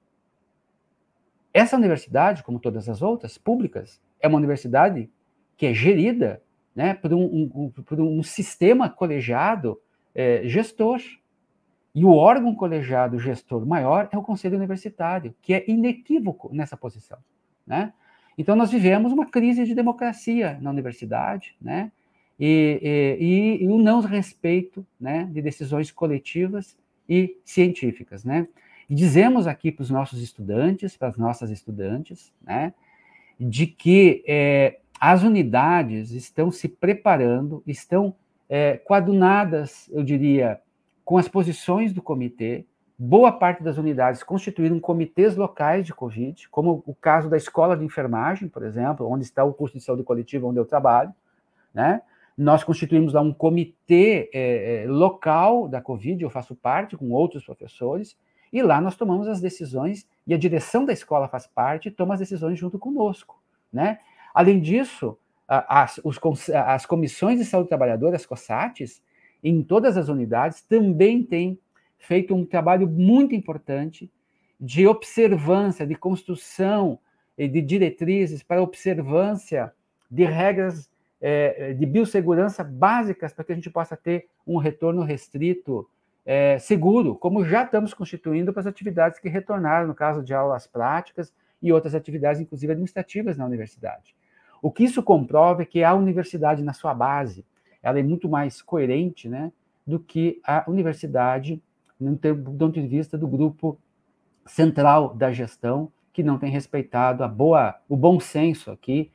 Essa 1.55 1.77
universidade, 1.77 2.43
como 2.43 2.59
todas 2.59 2.89
as 2.89 3.01
outras 3.01 3.39
públicas, 3.39 4.01
é 4.21 4.27
uma 4.27 4.39
universidade 4.39 5.09
que 5.63 5.67
é 5.67 5.73
gerida 5.73 6.43
né, 6.75 6.93
por, 6.93 7.15
um, 7.15 7.49
um, 7.55 7.71
por 7.71 8.01
um 8.01 8.21
sistema 8.21 8.91
colegiado 8.91 9.81
é, 10.13 10.43
gestor. 10.45 11.01
E 11.95 12.05
o 12.05 12.11
órgão 12.11 12.53
colegiado 12.53 13.17
gestor 13.17 13.65
maior 13.65 14.09
é 14.11 14.19
o 14.19 14.23
Conselho 14.25 14.57
Universitário, 14.57 15.33
que 15.41 15.55
é 15.55 15.65
inequívoco 15.71 16.53
nessa 16.53 16.77
posição. 16.77 17.19
Né? 17.65 17.93
Então, 18.37 18.57
nós 18.57 18.73
vivemos 18.73 19.13
uma 19.13 19.25
crise 19.25 19.65
de 19.65 19.73
democracia 19.73 20.59
na 20.61 20.69
universidade, 20.69 21.55
né? 21.61 21.93
e, 22.41 22.81
e, 23.61 23.65
e 23.65 23.69
o 23.69 23.79
não 23.79 24.01
respeito 24.01 24.85
né, 24.99 25.31
de 25.31 25.41
decisões 25.41 25.93
coletivas 25.93 26.77
e 27.09 27.39
científicas. 27.45 28.25
Né? 28.25 28.49
E 28.91 28.97
dizemos 28.97 29.47
aqui 29.47 29.71
para 29.71 29.85
os 29.85 29.91
nossos 29.91 30.21
estudantes, 30.21 30.97
para 30.97 31.07
as 31.07 31.17
nossas 31.17 31.51
estudantes, 31.51 32.33
né, 32.43 32.75
de 33.39 33.69
que 33.69 34.25
é, 34.27 34.81
as 35.05 35.25
unidades 35.25 36.13
estão 36.13 36.53
se 36.53 36.69
preparando, 36.69 37.61
estão 37.67 38.15
é, 38.49 38.77
coadunadas, 38.77 39.91
eu 39.93 40.05
diria, 40.05 40.61
com 41.05 41.19
as 41.19 41.27
posições 41.27 41.93
do 41.93 42.01
comitê. 42.01 42.65
Boa 42.97 43.33
parte 43.33 43.65
das 43.65 43.79
unidades 43.79 44.23
constituíram 44.23 44.79
comitês 44.79 45.35
locais 45.35 45.85
de 45.85 45.93
Covid, 45.93 46.49
como 46.51 46.85
o 46.87 46.95
caso 46.95 47.29
da 47.29 47.37
Escola 47.37 47.77
de 47.77 47.85
Enfermagem, 47.85 48.49
por 48.49 48.63
exemplo, 48.63 49.11
onde 49.11 49.25
está 49.25 49.43
o 49.43 49.53
curso 49.53 49.77
de 49.77 49.83
saúde 49.83 50.05
coletiva 50.05 50.47
onde 50.47 50.61
eu 50.61 50.65
trabalho, 50.65 51.13
né? 51.75 52.01
Nós 52.39 52.63
constituímos 52.63 53.13
lá 53.13 53.23
um 53.23 53.33
comitê 53.33 54.31
é, 54.33 54.85
local 54.87 55.67
da 55.67 55.81
Covid, 55.81 56.23
eu 56.23 56.31
faço 56.31 56.55
parte 56.55 56.97
com 56.97 57.11
outros 57.11 57.45
professores, 57.45 58.17
e 58.53 58.63
lá 58.63 58.81
nós 58.81 58.95
tomamos 58.95 59.27
as 59.27 59.41
decisões, 59.41 60.07
e 60.25 60.33
a 60.33 60.39
direção 60.39 60.85
da 60.85 60.93
escola 60.93 61.27
faz 61.27 61.45
parte 61.49 61.89
e 61.89 61.91
toma 61.91 62.15
as 62.15 62.21
decisões 62.21 62.57
junto 62.57 62.79
conosco. 62.79 63.43
Né? 63.73 63.99
Além 64.35 64.61
disso, 64.61 65.19
as, 65.47 66.01
os, 66.03 66.19
as 66.51 66.87
comissões 66.87 67.39
de 67.39 67.45
saúde 67.45 67.69
trabalhadora, 67.69 68.17
as 68.17 68.27
COSATs, 68.27 69.03
em 69.43 69.63
todas 69.63 69.97
as 69.97 70.09
unidades, 70.09 70.63
também 70.63 71.23
têm 71.23 71.59
feito 71.99 72.35
um 72.35 72.45
trabalho 72.45 72.89
muito 72.89 73.35
importante 73.35 74.11
de 74.61 74.87
observância, 74.87 75.87
de 75.87 75.95
construção 75.95 76.99
de 77.37 77.61
diretrizes 77.61 78.43
para 78.43 78.63
observância 78.63 79.73
de 80.11 80.25
regras 80.25 80.91
é, 81.21 81.73
de 81.73 81.87
biossegurança 81.87 82.63
básicas 82.65 83.33
para 83.33 83.45
que 83.45 83.53
a 83.53 83.55
gente 83.55 83.71
possa 83.71 83.97
ter 83.97 84.29
um 84.47 84.59
retorno 84.59 85.03
restrito 85.03 85.89
é, 86.27 86.59
seguro, 86.59 87.15
como 87.15 87.45
já 87.45 87.65
estamos 87.65 87.95
constituindo 87.95 88.53
para 88.53 88.61
as 88.61 88.67
atividades 88.67 89.19
que 89.19 89.29
retornaram, 89.29 89.89
no 89.89 89.95
caso 89.95 90.23
de 90.23 90.35
aulas 90.35 90.67
práticas 90.67 91.33
e 91.61 91.73
outras 91.73 91.95
atividades, 91.95 92.41
inclusive 92.41 92.73
administrativas 92.73 93.37
na 93.37 93.47
universidade. 93.47 94.15
O 94.63 94.71
que 94.71 94.85
isso 94.85 95.03
comprova 95.03 95.63
é 95.63 95.65
que 95.67 95.83
a 95.83 95.93
universidade, 95.93 96.63
na 96.63 96.73
sua 96.73 96.95
base, 96.95 97.45
ela 97.83 97.99
é 97.99 98.03
muito 98.03 98.29
mais 98.29 98.63
coerente 98.63 99.29
né, 99.29 99.51
do 99.85 99.99
que 99.99 100.41
a 100.47 100.65
universidade, 100.69 101.61
do 101.99 102.17
ponto 102.17 102.81
de 102.81 102.87
vista 102.87 103.19
do 103.19 103.27
grupo 103.27 103.77
central 104.47 105.15
da 105.15 105.33
gestão, 105.33 105.91
que 106.13 106.23
não 106.23 106.39
tem 106.39 106.51
respeitado 106.51 107.25
a 107.25 107.29
boa, 107.29 107.75
o 107.89 107.97
bom 107.97 108.21
senso 108.21 108.71
aqui, 108.71 109.11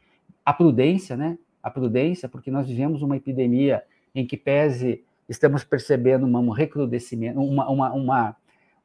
a 0.45 0.53
prudência, 0.53 1.15
né, 1.15 1.37
a 1.63 1.69
prudência, 1.69 2.27
porque 2.27 2.51
nós 2.51 2.67
vivemos 2.67 3.01
uma 3.01 3.15
epidemia 3.15 3.83
em 4.13 4.25
que 4.25 4.35
pese 4.35 5.03
estamos 5.29 5.63
percebendo 5.63 6.25
um 6.25 6.49
recrudescimento, 6.49 7.39
uma, 7.39 7.69
uma, 7.69 7.93
uma, 7.93 8.35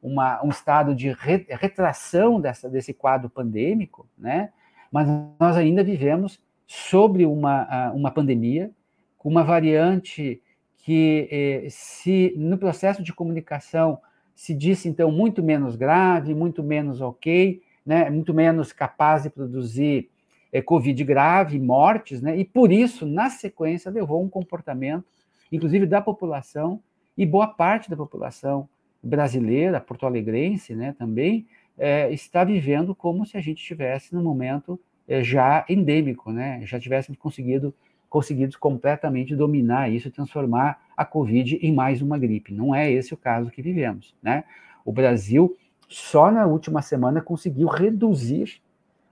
uma 0.03 0.45
um 0.45 0.49
estado 0.49 0.95
de 0.95 1.13
re, 1.13 1.47
retração 1.49 2.41
dessa, 2.41 2.69
desse 2.69 2.93
quadro 2.93 3.31
pandêmico, 3.31 4.07
né? 4.19 4.51
mas 4.91 5.09
nós 5.39 5.57
ainda 5.57 5.83
vivemos 5.83 6.41
sobre 6.73 7.27
uma, 7.27 7.93
uma 7.93 8.11
pandemia, 8.11 8.71
com 9.19 9.29
uma 9.29 9.45
variante 9.45 10.41
que, 10.79 11.29
eh, 11.31 11.67
se 11.69 12.33
no 12.35 12.57
processo 12.57 13.03
de 13.03 13.13
comunicação 13.13 13.99
se 14.35 14.55
disse, 14.55 14.89
então, 14.89 15.13
muito 15.13 15.43
menos 15.43 15.77
grave, 15.77 16.35
muito 16.35 16.63
menos 16.63 17.03
ok, 17.03 17.61
né? 17.85 18.09
muito 18.09 18.33
menos 18.33 18.73
capaz 18.73 19.25
de 19.25 19.29
produzir 19.29 20.09
é, 20.51 20.63
Covid 20.63 21.05
grave, 21.05 21.61
mortes, 21.61 22.23
né? 22.23 22.39
e 22.39 22.45
por 22.45 22.73
isso, 22.73 23.05
na 23.05 23.29
sequência, 23.29 23.91
levou 23.91 24.25
um 24.25 24.29
comportamento, 24.31 25.05
inclusive 25.53 25.85
da 25.85 26.01
população, 26.01 26.81
e 27.19 27.27
boa 27.27 27.49
parte 27.49 27.91
da 27.91 27.97
população 27.99 28.67
brasileira, 29.03 29.79
porto-alegrense 29.79 30.75
né, 30.75 30.95
também, 30.99 31.47
é, 31.77 32.11
está 32.15 32.43
vivendo 32.45 32.95
como 32.95 33.27
se 33.27 33.37
a 33.37 33.43
gente 33.43 33.59
estivesse 33.59 34.15
no 34.15 34.23
momento 34.23 34.81
já 35.09 35.65
endêmico, 35.69 36.31
né? 36.33 36.61
já 36.65 36.79
tivéssemos 36.79 37.19
conseguido 37.19 37.75
conseguido 38.13 38.59
completamente 38.59 39.35
dominar 39.35 39.91
isso 39.91 40.09
e 40.09 40.11
transformar 40.11 40.83
a 40.95 41.03
Covid 41.03 41.57
em 41.63 41.73
mais 41.73 42.03
uma 42.03 42.19
gripe. 42.19 42.53
Não 42.53 42.75
é 42.75 42.93
esse 42.93 43.15
o 43.15 43.17
caso 43.17 43.51
que 43.51 43.63
vivemos. 43.63 44.15
Né? 44.23 44.45
O 44.85 44.93
Brasil, 44.93 45.57
só 45.89 46.31
na 46.31 46.45
última 46.45 46.83
semana, 46.83 47.23
conseguiu 47.23 47.69
reduzir 47.69 48.61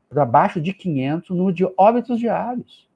para 0.07 0.27
baixo 0.27 0.61
de 0.61 0.75
500 0.75 1.31
o 1.31 1.35
número 1.35 1.57
de 1.57 1.67
óbitos 1.79 2.19
diários. 2.19 2.87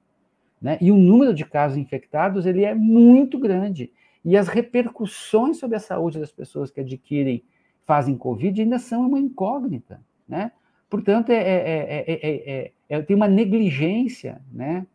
Né? 0.61 0.77
E 0.79 0.91
o 0.91 0.95
número 0.95 1.33
de 1.33 1.43
casos 1.43 1.75
infectados 1.75 2.45
ele 2.45 2.63
é 2.63 2.75
muito 2.75 3.39
grande. 3.39 3.91
E 4.23 4.37
as 4.37 4.47
repercussões 4.47 5.57
sobre 5.57 5.75
a 5.75 5.79
saúde 5.79 6.19
das 6.19 6.31
pessoas 6.31 6.69
que 6.69 6.81
adquirem, 6.81 7.43
fazem 7.83 8.15
Covid, 8.15 8.61
ainda 8.61 8.77
são 8.77 9.07
uma 9.07 9.17
incógnita. 9.17 9.99
Né? 10.29 10.51
Portanto, 10.87 11.31
é, 11.31 11.41
é, 11.41 12.71
é, 12.89 13.01
tem 13.01 13.15
uma 13.15 13.27
negligência 13.27 14.41
né? 14.51 14.85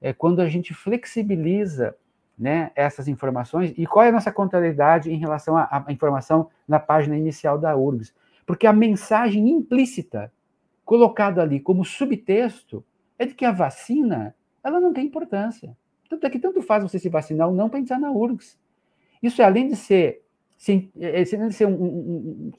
é 0.00 0.12
quando 0.12 0.40
a 0.40 0.48
gente 0.48 0.72
flexibiliza 0.72 1.94
né, 2.38 2.70
essas 2.74 3.06
informações. 3.06 3.74
E 3.76 3.86
qual 3.86 4.04
é 4.04 4.08
a 4.08 4.12
nossa 4.12 4.32
contrariedade 4.32 5.12
em 5.12 5.18
relação 5.18 5.56
à, 5.56 5.84
à 5.86 5.92
informação 5.92 6.48
na 6.66 6.80
página 6.80 7.16
inicial 7.16 7.58
da 7.58 7.76
URGS? 7.76 8.14
Porque 8.46 8.66
a 8.66 8.72
mensagem 8.72 9.48
implícita 9.50 10.32
colocado 10.84 11.38
ali 11.38 11.60
como 11.60 11.84
subtexto 11.84 12.84
é 13.18 13.26
de 13.26 13.34
que 13.34 13.44
a 13.44 13.52
vacina 13.52 14.34
ela 14.64 14.80
não 14.80 14.92
tem 14.92 15.06
importância. 15.06 15.76
Tanto 16.08 16.26
é 16.26 16.30
que 16.30 16.38
tanto 16.38 16.62
faz 16.62 16.82
você 16.82 16.98
se 16.98 17.08
vacinar 17.08 17.48
ou 17.48 17.54
não 17.54 17.68
para 17.68 17.98
na 17.98 18.10
URGS. 18.10 18.58
Isso 19.22 19.42
é 19.42 19.44
além 19.44 19.68
de 19.68 19.76
ser, 19.76 20.22
é, 20.98 21.22
além 21.36 21.48
de 21.48 21.54
ser 21.54 21.66
um, 21.66 21.74
um, 21.74 22.50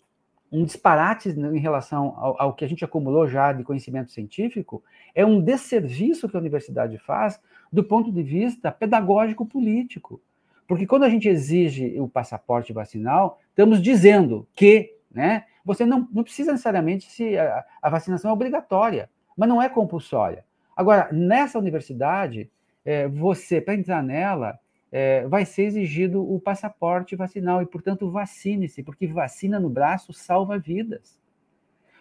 um 0.52 0.66
disparate 0.66 1.30
em 1.30 1.60
relação 1.60 2.14
ao, 2.18 2.42
ao, 2.42 2.54
que 2.54 2.66
a 2.66 2.68
gente 2.68 2.84
acumulou 2.84 3.28
já 3.28 3.54
de 3.54 3.64
conhecimento 3.64 4.12
científico, 4.12 4.84
é 5.16 5.26
um 5.26 5.40
desserviço 5.40 6.28
que 6.28 6.36
a 6.36 6.40
universidade 6.40 6.98
faz 6.98 7.40
do 7.72 7.84
ponto 7.84 8.12
de 8.12 8.22
vista 8.22 8.72
pedagógico-político. 8.72 10.22
Porque 10.68 10.86
quando 10.86 11.04
a 11.04 11.10
gente 11.10 11.28
exige 11.28 12.00
o 12.00 12.08
passaporte 12.08 12.74
vacinal, 12.74 13.40
estamos 13.50 13.82
dizendo 13.82 14.48
que 14.54 14.94
né, 15.10 15.46
você 15.64 15.86
não, 15.86 16.08
não 16.12 16.24
precisa 16.24 16.52
necessariamente 16.52 17.10
se 17.10 17.38
a, 17.38 17.66
a, 17.82 17.90
vacinação 17.90 18.32
é 18.32 18.34
obrigatória, 18.34 19.10
mas 19.38 19.48
não 19.48 19.62
é 19.62 19.70
compulsória. 19.70 20.46
Agora, 20.76 21.10
nessa 21.12 21.60
universidade, 21.60 22.50
é, 22.84 23.08
você, 23.08 23.62
para 23.62 23.74
entrar 23.74 24.02
nela, 24.02 24.60
é, 24.92 25.26
vai 25.28 25.46
ser 25.46 25.64
exigido 25.64 26.22
o 26.22 26.40
passaporte 26.40 27.16
vacinal 27.16 27.62
e, 27.62 27.66
portanto, 27.66 28.12
vacine-se, 28.12 28.84
porque 28.84 29.08
vacina 29.08 29.60
no 29.60 29.70
braço 29.70 30.12
salva 30.12 30.60
vidas. 30.60 31.18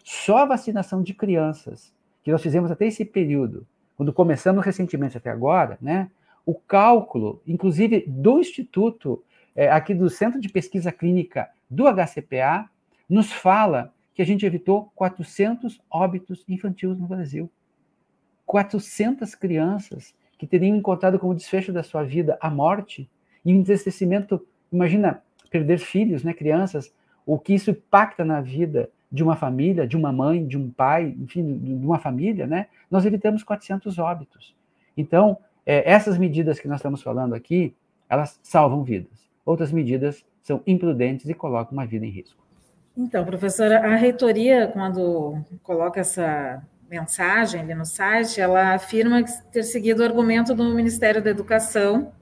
Só 0.02 0.38
a 0.38 0.44
vacinação 0.46 1.02
de 1.02 1.14
crianças, 1.14 1.94
que 2.22 2.32
nós 2.32 2.42
fizemos 2.42 2.70
até 2.70 2.86
esse 2.86 3.04
período, 3.04 3.66
quando 3.96 4.12
começamos 4.12 4.64
recentemente 4.64 5.16
até 5.16 5.30
agora, 5.30 5.78
né, 5.80 6.10
o 6.44 6.54
cálculo, 6.54 7.40
inclusive 7.46 8.04
do 8.08 8.40
Instituto, 8.40 9.22
é, 9.54 9.70
aqui 9.70 9.94
do 9.94 10.08
Centro 10.08 10.40
de 10.40 10.48
Pesquisa 10.48 10.90
Clínica 10.90 11.48
do 11.68 11.84
HCPA, 11.84 12.68
nos 13.08 13.32
fala 13.32 13.92
que 14.14 14.22
a 14.22 14.26
gente 14.26 14.44
evitou 14.44 14.90
400 14.94 15.80
óbitos 15.90 16.44
infantis 16.48 16.96
no 16.98 17.06
Brasil. 17.06 17.50
400 18.46 19.34
crianças 19.34 20.14
que 20.40 20.46
teriam 20.46 20.74
encontrado 20.74 21.18
como 21.18 21.34
desfecho 21.34 21.70
da 21.70 21.82
sua 21.82 22.02
vida 22.02 22.38
a 22.40 22.48
morte 22.48 23.06
e 23.44 23.52
o 23.52 23.56
entristecimento. 23.58 24.42
Imagina 24.72 25.22
perder 25.50 25.76
filhos, 25.76 26.24
né, 26.24 26.32
crianças, 26.32 26.90
o 27.26 27.38
que 27.38 27.52
isso 27.52 27.72
impacta 27.72 28.24
na 28.24 28.40
vida 28.40 28.88
de 29.12 29.22
uma 29.22 29.36
família, 29.36 29.86
de 29.86 29.98
uma 29.98 30.10
mãe, 30.10 30.46
de 30.46 30.56
um 30.56 30.70
pai, 30.70 31.14
enfim, 31.20 31.58
de 31.58 31.84
uma 31.84 31.98
família, 31.98 32.46
né? 32.46 32.68
Nós 32.90 33.04
evitamos 33.04 33.42
400 33.42 33.98
óbitos. 33.98 34.56
Então, 34.96 35.36
é, 35.66 35.92
essas 35.92 36.16
medidas 36.16 36.58
que 36.58 36.66
nós 36.66 36.78
estamos 36.78 37.02
falando 37.02 37.34
aqui, 37.34 37.76
elas 38.08 38.40
salvam 38.42 38.82
vidas. 38.82 39.28
Outras 39.44 39.70
medidas 39.70 40.24
são 40.42 40.62
imprudentes 40.66 41.28
e 41.28 41.34
colocam 41.34 41.74
uma 41.74 41.84
vida 41.84 42.06
em 42.06 42.10
risco. 42.10 42.42
Então, 42.96 43.26
professora, 43.26 43.80
a 43.80 43.94
reitoria, 43.94 44.68
quando 44.68 45.44
coloca 45.62 46.00
essa 46.00 46.62
mensagem 46.90 47.60
ali 47.60 47.74
no 47.74 47.86
site, 47.86 48.40
ela 48.40 48.74
afirma 48.74 49.22
ter 49.52 49.62
seguido 49.62 50.02
o 50.02 50.04
argumento 50.04 50.52
do 50.54 50.74
Ministério 50.74 51.22
da 51.22 51.30
Educação, 51.30 52.12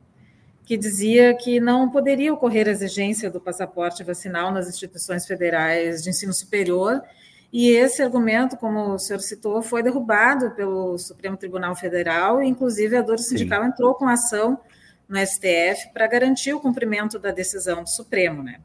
que 0.67 0.77
dizia 0.77 1.35
que 1.35 1.59
não 1.59 1.91
poderia 1.91 2.35
ocorrer 2.35 2.69
a 2.69 2.71
exigência 2.71 3.31
do 3.31 3.41
passaporte 3.41 4.05
vacinal 4.05 4.53
nas 4.53 4.69
instituições 4.69 5.27
federais 5.27 6.03
de 6.03 6.11
ensino 6.11 6.35
superior, 6.35 7.03
e 7.51 7.71
esse 7.71 8.03
argumento, 8.03 8.59
como 8.59 8.93
o 8.93 8.99
senhor 8.99 9.21
citou, 9.21 9.63
foi 9.63 9.83
derrubado 9.83 10.51
pelo 10.51 10.99
Supremo 10.99 11.39
Tribunal 11.39 11.75
Federal, 11.75 12.43
e 12.43 12.47
inclusive 12.47 12.95
a 12.95 13.01
Dor 13.01 13.19
Sindical 13.19 13.63
Sim. 13.63 13.69
entrou 13.69 13.95
com 13.95 14.07
ação 14.07 14.61
no 15.09 15.19
STF 15.19 15.91
para 15.95 16.07
garantir 16.07 16.53
o 16.53 16.61
cumprimento 16.61 17.19
da 17.19 17.31
decisão 17.31 17.83
do 17.83 17.89
Supremo, 17.89 18.43
né? 18.43 18.61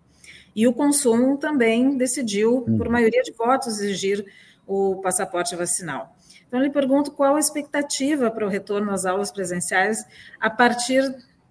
E 0.55 0.67
o 0.67 0.73
Consumo 0.73 1.37
também 1.37 1.97
decidiu, 1.97 2.61
por 2.61 2.87
uhum. 2.87 2.91
maioria 2.91 3.21
de 3.21 3.31
votos, 3.31 3.79
exigir 3.79 4.25
o 4.67 5.01
passaporte 5.01 5.55
vacinal. 5.55 6.15
Então, 6.47 6.59
eu 6.59 6.65
lhe 6.65 6.71
pergunto 6.71 7.11
qual 7.11 7.35
a 7.35 7.39
expectativa 7.39 8.29
para 8.29 8.45
o 8.45 8.49
retorno 8.49 8.91
às 8.91 9.05
aulas 9.05 9.31
presenciais 9.31 10.05
a 10.39 10.49
partir 10.49 11.01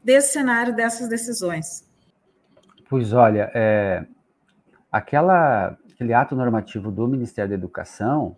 desse 0.05 0.33
cenário, 0.33 0.75
dessas 0.75 1.09
decisões. 1.09 1.85
Pois 2.89 3.13
olha, 3.13 3.51
é, 3.55 4.05
aquela, 4.91 5.77
aquele 5.93 6.13
ato 6.13 6.37
normativo 6.37 6.91
do 6.91 7.09
Ministério 7.09 7.51
da 7.51 7.57
Educação, 7.57 8.37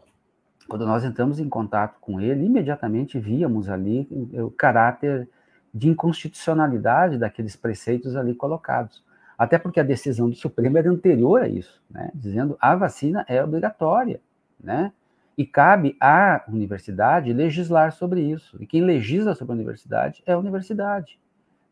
quando 0.69 0.87
nós 0.87 1.05
entramos 1.05 1.39
em 1.39 1.49
contato 1.49 1.99
com 2.01 2.21
ele, 2.21 2.47
imediatamente 2.47 3.19
víamos 3.19 3.69
ali 3.69 4.09
o 4.33 4.51
caráter 4.51 5.29
de 5.73 5.89
inconstitucionalidade 5.89 7.19
daqueles 7.19 7.57
preceitos 7.57 8.17
ali 8.17 8.35
colocados. 8.35 9.03
Até 9.37 9.59
porque 9.59 9.81
a 9.81 9.85
decisão 9.85 10.31
do 10.31 10.37
Supremo 10.37 10.79
era 10.79 10.91
anterior 10.91 11.43
a 11.43 11.49
isso, 11.49 11.83
né? 11.91 12.11
dizendo 12.15 12.57
a 12.61 12.75
vacina 12.75 13.25
é 13.29 13.43
obrigatória, 13.43 14.21
né? 14.63 14.93
E 15.37 15.45
cabe 15.45 15.97
à 16.01 16.45
universidade 16.47 17.33
legislar 17.33 17.93
sobre 17.93 18.21
isso. 18.23 18.57
E 18.61 18.67
quem 18.67 18.83
legisla 18.83 19.35
sobre 19.35 19.53
a 19.53 19.57
universidade 19.57 20.23
é 20.25 20.33
a 20.33 20.39
universidade, 20.39 21.19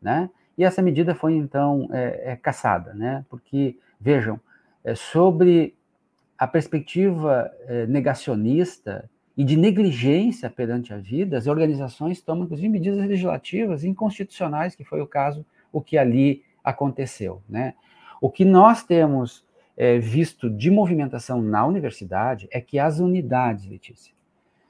né? 0.01 0.29
E 0.57 0.63
essa 0.65 0.81
medida 0.81 1.15
foi 1.15 1.33
então 1.33 1.87
é, 1.91 2.33
é 2.33 2.35
caçada, 2.35 2.93
né? 2.93 3.25
Porque 3.29 3.77
vejam, 3.99 4.39
é, 4.83 4.93
sobre 4.95 5.75
a 6.37 6.45
perspectiva 6.45 7.49
é, 7.65 7.87
negacionista 7.87 9.09
e 9.35 9.43
de 9.43 9.57
negligência 9.57 10.49
perante 10.49 10.93
a 10.93 10.97
vida, 10.97 11.37
as 11.37 11.47
organizações 11.47 12.21
tomam 12.21 12.43
inclusive 12.43 12.69
medidas 12.69 12.99
legislativas 12.99 13.83
inconstitucionais, 13.83 14.75
que 14.75 14.83
foi 14.83 15.01
o 15.01 15.07
caso 15.07 15.45
o 15.71 15.81
que 15.81 15.97
ali 15.97 16.43
aconteceu, 16.63 17.41
né? 17.47 17.73
O 18.21 18.29
que 18.29 18.45
nós 18.45 18.83
temos 18.83 19.45
é, 19.75 19.99
visto 19.99 20.49
de 20.49 20.71
movimentação 20.71 21.41
na 21.41 21.65
universidade 21.65 22.47
é 22.51 22.61
que 22.61 22.79
as 22.79 22.99
unidades, 22.99 23.65
Letícia, 23.65 24.13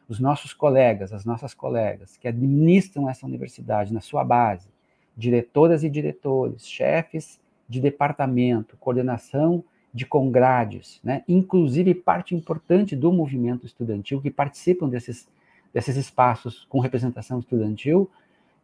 os 0.08 0.20
nossos 0.20 0.54
colegas, 0.54 1.14
as 1.14 1.26
nossas 1.26 1.54
colegas 1.54 2.18
que 2.18 2.28
administram 2.28 3.10
essa 3.10 3.26
universidade 3.26 3.94
na 3.94 4.02
sua 4.02 4.24
base, 4.24 4.68
diretoras 5.16 5.84
e 5.84 5.90
diretores, 5.90 6.68
chefes 6.68 7.40
de 7.68 7.80
departamento, 7.80 8.78
coordenação 8.78 9.64
de 9.94 10.06
congrades, 10.06 11.00
né? 11.04 11.24
inclusive 11.28 11.94
parte 11.94 12.34
importante 12.34 12.96
do 12.96 13.12
movimento 13.12 13.66
estudantil 13.66 14.20
que 14.20 14.32
participam 14.32 14.90
desses, 14.90 15.28
desses 15.72 15.96
espaços 15.96 16.66
com 16.68 16.80
representação 16.80 17.40
estudantil, 17.40 18.10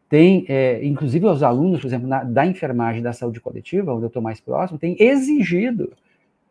tem, 0.09 0.43
é, 0.49 0.83
inclusive 0.83 1.25
os 1.27 1.43
alunos, 1.43 1.79
por 1.79 1.87
exemplo, 1.87 2.07
na, 2.07 2.23
da 2.23 2.45
enfermagem 2.45 3.01
da 3.01 3.13
saúde 3.13 3.39
coletiva, 3.39 3.93
onde 3.93 4.03
eu 4.03 4.07
estou 4.07 4.21
mais 4.21 4.41
próximo, 4.41 4.79
tem 4.79 4.95
exigido 4.99 5.93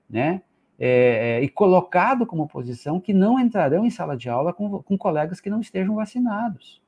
né, 0.08 0.40
é, 0.78 1.40
é, 1.40 1.42
e 1.42 1.48
colocado 1.48 2.24
como 2.24 2.48
posição 2.48 3.00
que 3.00 3.12
não 3.12 3.38
entrarão 3.38 3.84
em 3.84 3.90
sala 3.90 4.16
de 4.16 4.30
aula 4.30 4.52
com, 4.52 4.80
com 4.80 4.96
colegas 4.96 5.40
que 5.40 5.50
não 5.50 5.60
estejam 5.60 5.96
vacinados, 5.96 6.80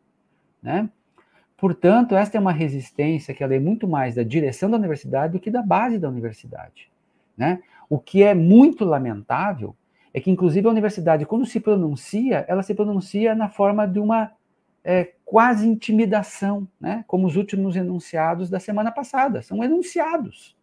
né? 0.62 0.88
Portanto, 1.56 2.14
esta 2.14 2.38
é 2.38 2.40
uma 2.40 2.52
resistência 2.52 3.34
que 3.34 3.44
ela 3.44 3.54
é 3.54 3.58
muito 3.58 3.86
mais 3.86 4.14
da 4.14 4.22
direção 4.22 4.70
da 4.70 4.78
universidade 4.78 5.34
do 5.34 5.40
que 5.40 5.50
da 5.50 5.60
base 5.60 5.98
da 5.98 6.08
universidade, 6.08 6.88
né? 7.36 7.60
O 7.88 7.98
que 7.98 8.22
é 8.22 8.32
muito 8.32 8.84
lamentável 8.84 9.74
é 10.14 10.20
que, 10.20 10.30
inclusive, 10.30 10.66
a 10.66 10.70
universidade, 10.70 11.26
quando 11.26 11.44
se 11.44 11.58
pronuncia, 11.60 12.44
ela 12.48 12.62
se 12.62 12.74
pronuncia 12.74 13.34
na 13.34 13.48
forma 13.48 13.86
de 13.86 13.98
uma 13.98 14.32
é, 14.84 15.12
quase 15.24 15.68
intimidação, 15.68 16.66
né? 16.80 17.04
como 17.06 17.26
os 17.26 17.36
últimos 17.36 17.76
enunciados 17.76 18.48
da 18.48 18.58
semana 18.58 18.90
passada. 18.90 19.42
São 19.42 19.62
enunciados. 19.62 20.56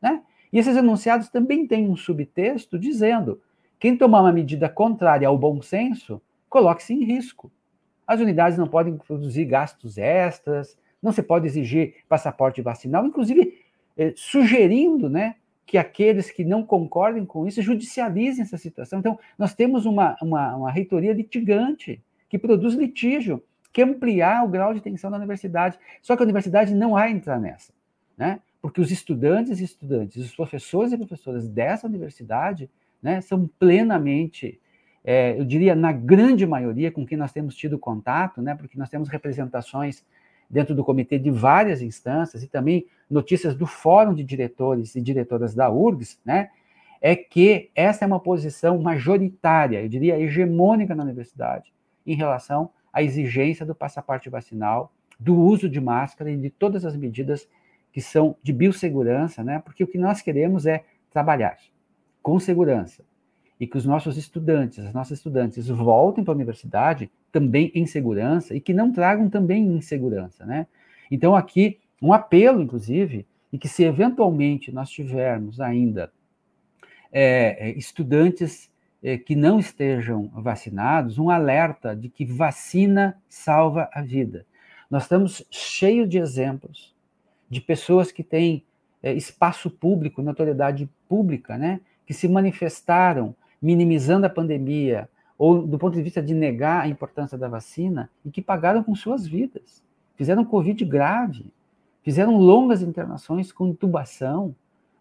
Né? 0.00 0.22
E 0.52 0.58
esses 0.58 0.76
enunciados 0.76 1.28
também 1.28 1.66
têm 1.66 1.88
um 1.88 1.96
subtexto 1.96 2.78
dizendo: 2.78 3.40
quem 3.78 3.96
tomar 3.96 4.20
uma 4.20 4.32
medida 4.32 4.68
contrária 4.68 5.28
ao 5.28 5.38
bom 5.38 5.60
senso, 5.62 6.20
coloque-se 6.48 6.92
em 6.92 7.04
risco. 7.04 7.50
As 8.06 8.20
unidades 8.20 8.58
não 8.58 8.66
podem 8.66 8.96
produzir 8.96 9.44
gastos 9.44 9.96
extras, 9.96 10.76
não 11.02 11.12
se 11.12 11.22
pode 11.22 11.46
exigir 11.46 11.94
passaporte 12.08 12.60
vacinal, 12.60 13.06
inclusive 13.06 13.64
eh, 13.96 14.12
sugerindo 14.16 15.08
né, 15.08 15.36
que 15.64 15.78
aqueles 15.78 16.30
que 16.30 16.44
não 16.44 16.64
concordem 16.64 17.24
com 17.24 17.46
isso 17.46 17.62
judicializem 17.62 18.42
essa 18.42 18.58
situação. 18.58 18.98
Então, 18.98 19.18
nós 19.38 19.54
temos 19.54 19.86
uma, 19.86 20.16
uma, 20.20 20.56
uma 20.56 20.70
reitoria 20.70 21.12
litigante 21.12 22.02
que 22.28 22.38
produz 22.38 22.74
litígio, 22.74 23.42
que 23.72 23.82
ampliar 23.82 24.44
o 24.44 24.48
grau 24.48 24.74
de 24.74 24.80
tensão 24.80 25.10
da 25.10 25.16
universidade. 25.16 25.78
Só 26.02 26.16
que 26.16 26.22
a 26.22 26.24
universidade 26.24 26.74
não 26.74 26.92
vai 26.92 27.10
entrar 27.10 27.38
nessa. 27.38 27.72
Né? 28.16 28.40
porque 28.60 28.80
os 28.80 28.90
estudantes 28.90 29.60
e 29.60 29.64
estudantes, 29.64 30.24
os 30.24 30.34
professores 30.34 30.92
e 30.92 30.98
professoras 30.98 31.48
dessa 31.48 31.86
universidade, 31.86 32.68
né, 33.02 33.20
são 33.20 33.48
plenamente, 33.58 34.60
é, 35.02 35.38
eu 35.38 35.44
diria, 35.44 35.74
na 35.74 35.92
grande 35.92 36.46
maioria 36.46 36.92
com 36.92 37.06
quem 37.06 37.16
nós 37.16 37.32
temos 37.32 37.54
tido 37.54 37.78
contato, 37.78 38.42
né, 38.42 38.54
porque 38.54 38.78
nós 38.78 38.90
temos 38.90 39.08
representações 39.08 40.04
dentro 40.48 40.74
do 40.74 40.84
comitê 40.84 41.18
de 41.18 41.30
várias 41.30 41.80
instâncias 41.80 42.42
e 42.42 42.48
também 42.48 42.86
notícias 43.08 43.54
do 43.54 43.66
Fórum 43.66 44.12
de 44.12 44.24
Diretores 44.24 44.94
e 44.94 45.00
Diretoras 45.00 45.54
da 45.54 45.70
URGS, 45.70 46.18
né, 46.24 46.50
é 47.00 47.16
que 47.16 47.70
essa 47.74 48.04
é 48.04 48.06
uma 48.06 48.20
posição 48.20 48.78
majoritária, 48.78 49.80
eu 49.80 49.88
diria 49.88 50.20
hegemônica 50.20 50.94
na 50.94 51.02
universidade, 51.02 51.72
em 52.06 52.14
relação 52.14 52.70
à 52.92 53.02
exigência 53.02 53.64
do 53.64 53.74
passaporte 53.74 54.28
vacinal, 54.28 54.92
do 55.18 55.36
uso 55.36 55.68
de 55.68 55.80
máscara 55.80 56.30
e 56.30 56.36
de 56.36 56.50
todas 56.50 56.84
as 56.84 56.96
medidas 56.96 57.48
que 57.92 58.00
são 58.00 58.36
de 58.42 58.52
biossegurança, 58.52 59.42
né? 59.44 59.60
Porque 59.64 59.84
o 59.84 59.86
que 59.86 59.98
nós 59.98 60.22
queremos 60.22 60.66
é 60.66 60.84
trabalhar 61.10 61.58
com 62.22 62.38
segurança 62.38 63.04
e 63.58 63.66
que 63.66 63.76
os 63.76 63.84
nossos 63.84 64.16
estudantes, 64.16 64.84
as 64.84 64.94
nossas 64.94 65.18
estudantes 65.18 65.68
voltem 65.68 66.24
para 66.24 66.32
a 66.32 66.36
universidade 66.36 67.10
também 67.30 67.70
em 67.74 67.86
segurança 67.86 68.54
e 68.54 68.60
que 68.60 68.72
não 68.72 68.92
tragam 68.92 69.28
também 69.28 69.66
insegurança, 69.66 70.46
né? 70.46 70.66
Então 71.10 71.36
aqui 71.36 71.78
um 72.00 72.12
apelo, 72.12 72.62
inclusive, 72.62 73.26
e 73.52 73.58
que 73.58 73.68
se 73.68 73.84
eventualmente 73.84 74.72
nós 74.72 74.88
tivermos 74.88 75.60
ainda 75.60 76.10
é, 77.12 77.70
estudantes 77.72 78.69
que 79.24 79.34
não 79.34 79.58
estejam 79.58 80.28
vacinados, 80.34 81.18
um 81.18 81.30
alerta 81.30 81.96
de 81.96 82.08
que 82.08 82.24
vacina 82.24 83.16
salva 83.28 83.88
a 83.92 84.02
vida. 84.02 84.46
Nós 84.90 85.04
estamos 85.04 85.44
cheios 85.50 86.08
de 86.08 86.18
exemplos 86.18 86.94
de 87.48 87.60
pessoas 87.60 88.12
que 88.12 88.22
têm 88.22 88.64
é, 89.02 89.12
espaço 89.12 89.70
público, 89.70 90.22
notoriedade 90.22 90.88
pública, 91.08 91.56
né, 91.56 91.80
que 92.06 92.14
se 92.14 92.28
manifestaram 92.28 93.34
minimizando 93.60 94.26
a 94.26 94.30
pandemia 94.30 95.08
ou 95.38 95.66
do 95.66 95.78
ponto 95.78 95.94
de 95.94 96.02
vista 96.02 96.22
de 96.22 96.34
negar 96.34 96.82
a 96.82 96.88
importância 96.88 97.38
da 97.38 97.48
vacina 97.48 98.10
e 98.24 98.30
que 98.30 98.42
pagaram 98.42 98.84
com 98.84 98.94
suas 98.94 99.26
vidas, 99.26 99.82
fizeram 100.14 100.44
Covid 100.44 100.84
grave, 100.84 101.46
fizeram 102.02 102.36
longas 102.36 102.82
internações 102.82 103.50
com 103.50 103.66
intubação, 103.68 104.54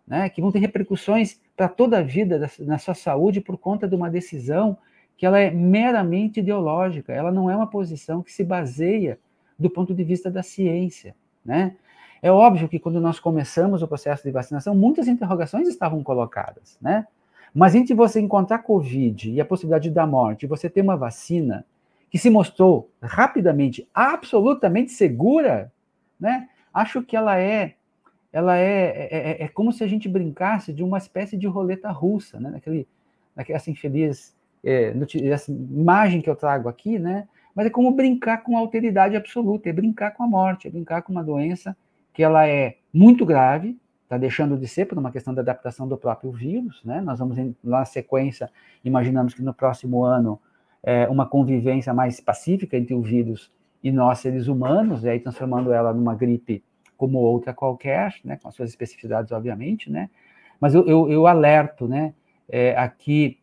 né, 0.10 0.28
que 0.28 0.41
vão 0.41 0.52
ter 0.52 0.58
repercussões 0.58 1.39
para 1.56 1.69
toda 1.69 2.00
a 2.00 2.02
vida 2.02 2.39
da, 2.39 2.50
na 2.62 2.80
sua 2.80 2.95
saúde 2.95 3.39
por 3.39 3.58
conta 3.58 3.88
de 3.88 3.95
uma 3.95 4.10
decisão 4.10 4.76
que 5.15 5.26
ela 5.26 5.39
é 5.39 5.52
meramente 5.52 6.39
ideológica, 6.39 7.13
ela 7.13 7.32
não 7.32 7.50
é 7.50 7.56
uma 7.56 7.67
posição 7.67 8.24
que 8.24 8.34
se 8.34 8.43
baseia 8.43 9.19
do 9.58 9.69
ponto 9.69 9.93
de 9.93 10.04
vista 10.04 10.32
da 10.32 10.41
ciência, 10.41 11.15
né? 11.45 11.76
É 12.22 12.32
óbvio 12.32 12.67
que 12.67 12.80
quando 12.80 13.00
nós 13.00 13.19
começamos 13.19 13.82
o 13.82 13.88
processo 13.88 14.24
de 14.24 14.32
vacinação, 14.32 14.76
muitas 14.76 15.08
interrogações 15.08 15.67
estavam 15.67 16.02
colocadas, 16.04 16.78
né? 16.82 17.06
Mas 17.54 17.76
entre 17.76 17.93
você 17.93 18.19
encontrar 18.19 18.60
Covid 18.60 19.32
e 19.32 19.39
a 19.39 19.45
possibilidade 19.45 19.89
da 19.89 20.08
morte, 20.08 20.48
você 20.48 20.69
ter 20.69 20.82
uma 20.82 20.98
vacina 20.98 21.65
que 22.10 22.17
se 22.17 22.30
mostrou 22.30 22.89
rapidamente 23.02 23.88
absolutamente 23.93 24.91
segura, 24.91 25.72
né? 26.19 26.50
Acho 26.74 27.04
que 27.04 27.15
ela 27.15 27.38
é 27.38 27.76
ela 28.32 28.58
é, 28.58 29.10
é, 29.12 29.32
é, 29.42 29.44
é 29.44 29.48
como 29.48 29.72
se 29.72 29.84
a 29.84 29.88
gente 29.88 30.08
brincasse 30.08 30.72
de 30.72 30.84
uma 30.84 30.98
espécie 30.98 31.38
de 31.38 31.48
roleta 31.48 31.89
russa, 31.92 32.39
né? 32.39 32.50
Naquele, 32.52 32.88
naquela 33.36 33.58
assim, 33.58 33.74
feliz 33.74 34.36
é, 34.63 34.94
essa 35.24 35.52
imagem 35.52 36.22
que 36.22 36.30
eu 36.30 36.36
trago 36.36 36.70
aqui, 36.70 37.00
né? 37.00 37.28
Mas 37.56 37.65
é 37.65 37.70
como 37.70 37.92
brincar 37.92 38.44
com 38.44 38.56
a 38.56 38.60
alteridade 38.60 39.15
absoluta, 39.15 39.70
é 39.70 39.74
brincar 39.74 40.12
com 40.12 40.24
a 40.24 40.28
morte, 40.28 40.68
é 40.68 40.72
brincar 40.72 41.02
com 41.02 41.12
uma 41.12 41.24
doença 41.24 41.76
que 42.13 42.24
ela 42.24 42.48
é 42.48 42.78
muito 42.94 43.26
grave, 43.26 43.78
está 44.04 44.18
deixando 44.18 44.58
de 44.58 44.68
ser 44.68 44.86
por 44.86 44.98
uma 44.98 45.12
questão 45.12 45.34
da 45.34 45.42
adaptação 45.42 45.88
do 45.88 45.98
próprio 45.98 46.32
vírus, 46.32 46.82
né? 46.84 47.02
Nós 47.02 47.20
vamos 47.20 47.38
na 47.63 47.86
sequência, 47.86 48.50
imaginamos 48.84 49.34
que 49.34 49.42
no 49.42 49.54
próximo 49.54 50.04
ano 50.04 50.39
é, 50.84 51.08
uma 51.08 51.26
convivência 51.26 51.94
mais 51.94 52.20
pacífica 52.20 52.78
entre 52.78 52.94
o 52.94 53.02
vírus 53.02 53.52
e 53.84 53.92
nós 53.92 54.20
seres 54.20 54.48
humanos, 54.48 55.04
e 55.04 55.10
aí 55.10 55.20
transformando 55.20 55.72
ela 55.72 55.94
numa 55.94 56.13
gripe 56.15 56.63
como 56.99 57.17
outra 57.17 57.53
qualquer, 57.53 58.13
né, 58.25 58.35
com 58.35 58.49
as 58.49 58.55
suas 58.55 58.69
especificidades, 58.69 59.31
obviamente, 59.31 59.89
né, 59.89 60.09
mas 60.59 60.75
eu, 60.75 60.85
eu, 60.85 61.09
eu 61.09 61.25
alerto, 61.25 61.88
né, 61.88 62.13
é, 62.49 62.75
aqui, 62.77 63.39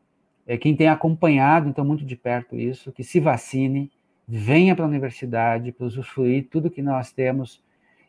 é, 0.46 0.58
quem 0.58 0.76
tem 0.76 0.88
acompanhado, 0.88 1.66
então, 1.66 1.82
muito 1.82 2.04
de 2.04 2.14
perto 2.14 2.54
isso, 2.54 2.92
que 2.92 3.02
se 3.02 3.18
vacine, 3.18 3.90
venha 4.28 4.76
para 4.76 4.84
a 4.84 4.88
universidade 4.88 5.72
para 5.72 5.86
usufruir 5.86 6.48
tudo 6.50 6.70
que 6.70 6.82
nós 6.82 7.10
temos 7.12 7.64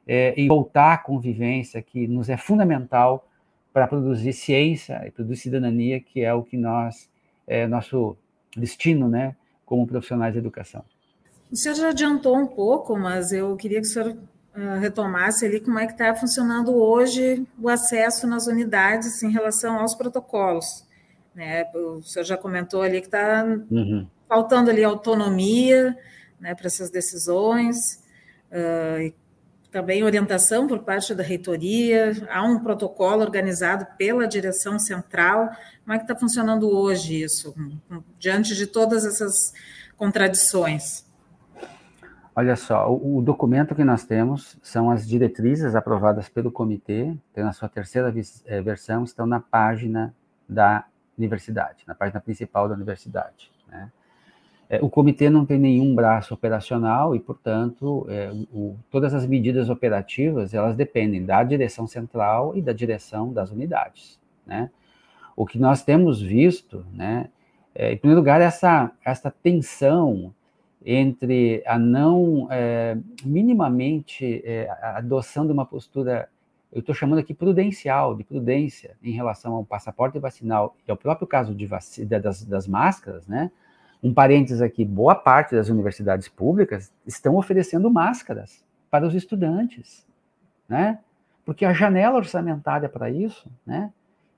é, 0.05 0.33
e 0.38 0.49
voltar 0.49 0.93
à 0.93 0.97
convivência, 0.97 1.81
que 1.81 2.07
nos 2.07 2.27
é 2.27 2.36
fundamental 2.36 3.25
para 3.71 3.88
produzir 3.88 4.33
ciência 4.33 5.01
e 5.07 5.12
produzir 5.12 5.43
cidadania, 5.43 6.01
que 6.01 6.21
é 6.21 6.33
o 6.33 6.43
que 6.43 6.57
nós, 6.57 7.10
é 7.47 7.65
nosso 7.67 8.17
destino, 8.55 9.07
né, 9.07 9.33
como 9.65 9.88
profissionais 9.88 10.33
de 10.33 10.39
educação. 10.39 10.83
O 11.49 11.55
senhor 11.55 11.75
já 11.75 11.89
adiantou 11.89 12.38
um 12.38 12.47
pouco, 12.47 12.97
mas 12.97 13.31
eu 13.31 13.55
queria 13.55 13.79
que 13.79 13.88
o 13.88 13.89
senhor 13.89 14.17
retomasse 14.80 15.46
ali 15.46 15.60
como 15.60 15.78
é 15.78 15.86
que 15.86 15.93
está 15.93 16.13
funcionando 16.15 16.76
hoje 16.76 17.46
o 17.60 17.70
acesso 17.70 18.26
nas 18.26 18.48
unidades 18.48 19.22
em 19.22 19.32
relação 19.32 19.80
aos 19.80 19.93
protocolos. 19.93 20.86
Né? 21.36 21.65
O 21.76 22.02
senhor 22.02 22.26
já 22.26 22.36
comentou 22.36 22.82
ali 22.82 23.00
que 23.00 23.08
está 23.08 23.46
uhum. 23.70 24.08
faltando 24.28 24.72
ali 24.72 24.84
autonomia 24.84 25.96
né, 26.39 26.56
para 26.56 26.67
essas 26.67 26.89
decisões, 26.89 28.04
uh, 28.52 29.13
também 29.72 30.04
orientação 30.04 30.67
por 30.67 30.80
parte 30.80 31.13
da 31.13 31.22
reitoria, 31.22 32.13
há 32.30 32.41
um 32.43 32.60
protocolo 32.60 33.22
organizado 33.22 33.86
pela 33.98 34.28
direção 34.28 34.80
central. 34.80 35.52
Como 35.84 35.93
é 35.93 35.98
que 35.98 36.04
está 36.06 36.15
funcionando 36.15 36.70
hoje 36.70 37.22
isso, 37.22 37.54
diante 38.17 38.56
de 38.56 38.65
todas 38.65 39.06
essas 39.06 39.54
contradições? 39.96 41.07
Olha 42.39 42.56
só, 42.56 42.88
o, 42.88 43.17
o, 43.17 43.21
documento 43.23 43.73
que 43.73 43.84
nós 43.84 44.06
temos 44.06 44.60
são 44.62 44.91
as 44.91 45.08
diretrizes 45.08 45.73
aprovadas 45.73 46.30
pelo 46.30 46.52
comitê, 46.52 47.12
tem 47.34 47.43
na 47.43 47.52
sua 47.52 47.67
terceira 47.67 48.13
eh, 48.45 48.62
versão, 48.62 49.04
estão 49.04 49.26
na 49.26 49.39
página 49.39 50.13
da 50.47 50.86
universidade, 51.17 51.84
na 51.88 51.95
página 51.95 52.21
principal 52.21 52.69
da 52.69 52.76
universidade. 52.76 53.52
Né? 53.67 53.91
É, 54.69 54.80
o 54.84 54.88
comitê 54.88 55.32
não 55.32 55.47
tem 55.47 55.58
nenhum 55.58 55.95
braço 55.95 56.32
operacional 56.32 57.15
e, 57.15 57.19
portanto, 57.19 58.06
é, 58.08 58.30
o, 58.54 58.78
todas 58.91 59.15
as 59.15 59.26
medidas 59.26 59.67
operativas 59.67 60.54
elas 60.54 60.76
dependem 60.76 61.26
da 61.26 61.43
direção 61.43 61.88
central 61.88 62.56
e 62.56 62.62
da 62.62 62.71
direção 62.71 63.34
das 63.34 63.50
unidades. 63.50 64.19
Né? 64.45 64.69
O 65.36 65.43
que 65.43 65.58
nós 65.58 65.82
temos 65.84 66.21
visto, 66.21 66.86
né, 66.93 67.32
é, 67.73 67.93
em 67.93 67.97
primeiro 67.97 68.19
lugar, 68.19 68.41
essa, 68.41 68.91
essa 69.04 69.32
tensão 69.32 70.36
entre 70.89 71.62
a 71.65 71.78
não 71.78 72.47
é, 72.50 72.97
minimamente 73.26 74.41
é, 74.45 74.69
adoção 74.82 75.45
de 75.45 75.52
uma 75.52 75.65
postura, 75.65 76.30
eu 76.71 76.80
estou 76.80 76.95
chamando 76.95 77.19
aqui 77.19 77.34
prudencial, 77.34 78.15
de 78.15 78.23
prudência 78.23 78.95
em 79.04 79.12
relação 79.12 79.56
ao 79.56 79.65
passaporte 79.65 80.17
vacinal 80.17 80.78
e 80.88 80.89
ao 80.89 80.95
próprio 80.95 81.28
caso 81.28 81.54
de 81.54 81.65
vac... 81.65 81.84
das, 82.08 82.45
das 82.45 82.67
máscaras, 82.69 83.28
né? 83.28 83.52
Um 84.02 84.13
parênteses 84.13 84.62
aqui: 84.62 84.86
boa 84.86 85.13
parte 85.13 85.56
das 85.56 85.67
universidades 85.67 86.30
públicas 86.30 86.89
estão 87.06 87.36
oferecendo 87.36 87.91
máscaras 87.91 88.63
para 88.89 89.06
os 89.06 89.13
estudantes, 89.13 90.08
né? 90.69 91.00
Porque 91.43 91.65
a 91.65 91.73
janela 91.73 92.15
orçamentária 92.15 92.88
para 92.88 93.10
isso, 93.10 93.52
né? 93.65 93.91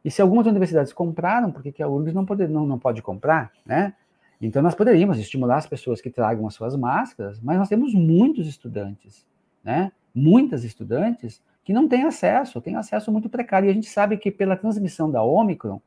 E 0.04 0.10
se 0.10 0.20
algumas 0.20 0.48
universidades 0.48 0.92
compraram, 0.92 1.52
por 1.52 1.62
que 1.62 1.84
a 1.84 1.88
URGS 1.88 2.14
não 2.16 2.26
pode, 2.26 2.48
não, 2.48 2.66
não 2.66 2.80
pode 2.80 3.04
comprar, 3.04 3.52
né? 3.64 3.94
Então, 4.42 4.62
nós 4.62 4.76
poderíamos 4.76 5.20
estimular 5.20 5.58
as 5.58 5.68
pessoas 5.68 6.02
que 6.02 6.10
tragam 6.10 6.48
as 6.48 6.54
suas 6.54 6.76
máscaras, 6.76 7.40
mas 7.42 7.58
nós 7.58 7.68
temos 7.68 7.94
muitos 7.94 8.48
estudantes, 8.48 9.28
né? 9.64 9.92
Muitas 10.16 10.64
estudantes 10.64 11.42
que 11.64 11.74
não 11.74 11.88
têm 11.88 12.04
acesso, 12.04 12.62
têm 12.62 12.76
acesso 12.76 13.12
muito 13.12 13.30
precário. 13.30 13.68
E 13.68 13.70
a 13.70 13.74
gente 13.74 13.90
sabe 13.90 14.18
que 14.18 14.32
pela 14.32 14.56
transmissão 14.56 15.12
da 15.12 15.22
Omicron, 15.22 15.82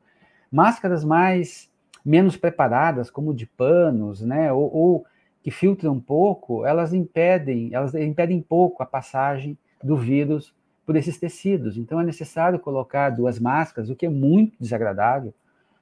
máscaras 0.51 1.03
mais 1.03 1.69
menos 2.05 2.37
preparadas, 2.37 3.09
como 3.09 3.33
de 3.33 3.45
panos, 3.45 4.21
né, 4.21 4.51
ou, 4.51 4.73
ou 4.73 5.05
que 5.41 5.51
filtram 5.51 5.99
pouco, 5.99 6.65
elas 6.65 6.93
impedem, 6.93 7.73
elas 7.73 7.93
impedem 7.95 8.41
pouco 8.41 8.83
a 8.83 8.85
passagem 8.85 9.57
do 9.83 9.97
vírus 9.97 10.53
por 10.85 10.95
esses 10.95 11.17
tecidos. 11.17 11.77
Então 11.77 11.99
é 11.99 12.03
necessário 12.03 12.59
colocar 12.59 13.09
duas 13.09 13.39
máscaras, 13.39 13.89
o 13.89 13.95
que 13.95 14.05
é 14.05 14.09
muito 14.09 14.57
desagradável. 14.59 15.33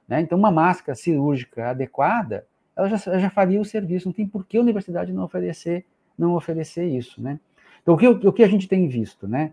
Né? 0.08 0.20
Então 0.20 0.38
uma 0.38 0.50
máscara 0.50 0.94
cirúrgica 0.94 1.70
adequada, 1.70 2.46
ela 2.76 2.88
já, 2.88 2.96
já 2.96 3.30
faria 3.30 3.60
o 3.60 3.64
serviço. 3.64 4.08
Não 4.08 4.12
tem 4.12 4.26
por 4.26 4.44
que 4.46 4.56
a 4.56 4.60
universidade 4.60 5.12
não 5.12 5.24
oferecer, 5.24 5.84
não 6.16 6.34
oferecer 6.34 6.86
isso, 6.86 7.22
né? 7.22 7.38
Então 7.82 7.94
o 7.94 7.98
que, 7.98 8.06
o 8.06 8.32
que 8.32 8.44
a 8.44 8.48
gente 8.48 8.68
tem 8.68 8.88
visto, 8.88 9.26
né? 9.26 9.52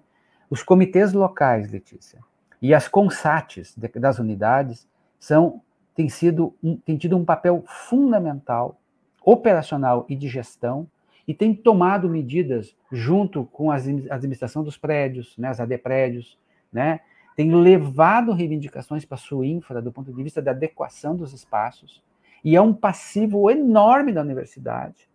Os 0.49 0.63
comitês 0.63 1.13
locais, 1.13 1.71
Letícia, 1.71 2.19
e 2.61 2.73
as 2.73 2.87
consates 2.87 3.75
das 3.95 4.19
unidades 4.19 4.87
são 5.19 5.61
tem, 5.95 6.07
sido 6.07 6.55
tem 6.85 6.97
tido 6.97 7.17
um 7.17 7.25
papel 7.25 7.63
fundamental, 7.67 8.79
operacional 9.23 10.05
e 10.07 10.15
de 10.15 10.27
gestão, 10.27 10.87
e 11.27 11.33
tem 11.33 11.53
tomado 11.53 12.09
medidas 12.09 12.75
junto 12.91 13.45
com 13.45 13.69
a 13.69 13.75
administração 13.75 14.63
dos 14.63 14.77
prédios, 14.77 15.37
né, 15.37 15.49
as 15.49 15.59
AD 15.59 15.77
prédios, 15.77 16.39
né, 16.71 17.01
tem 17.35 17.53
levado 17.53 18.31
reivindicações 18.31 19.05
para 19.05 19.15
a 19.15 19.19
sua 19.19 19.45
infra 19.45 19.81
do 19.81 19.91
ponto 19.91 20.11
de 20.11 20.23
vista 20.23 20.41
da 20.41 20.51
adequação 20.51 21.15
dos 21.15 21.33
espaços, 21.33 22.01
e 22.43 22.55
é 22.55 22.61
um 22.61 22.73
passivo 22.73 23.49
enorme 23.49 24.11
da 24.11 24.21
universidade, 24.21 25.09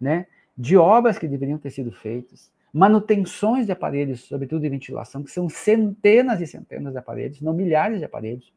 né, 0.00 0.26
de 0.56 0.76
obras 0.76 1.18
que 1.18 1.28
deveriam 1.28 1.58
ter 1.58 1.70
sido 1.70 1.92
feitas, 1.92 2.50
manutenções 2.72 3.66
de 3.66 3.72
aparelhos, 3.72 4.22
sobretudo 4.22 4.62
de 4.62 4.68
ventilação, 4.68 5.22
que 5.22 5.30
são 5.30 5.48
centenas 5.48 6.40
e 6.40 6.46
centenas 6.46 6.92
de 6.92 6.98
aparelhos, 6.98 7.40
não 7.40 7.52
milhares 7.52 7.98
de 7.98 8.04
aparelhos, 8.04 8.52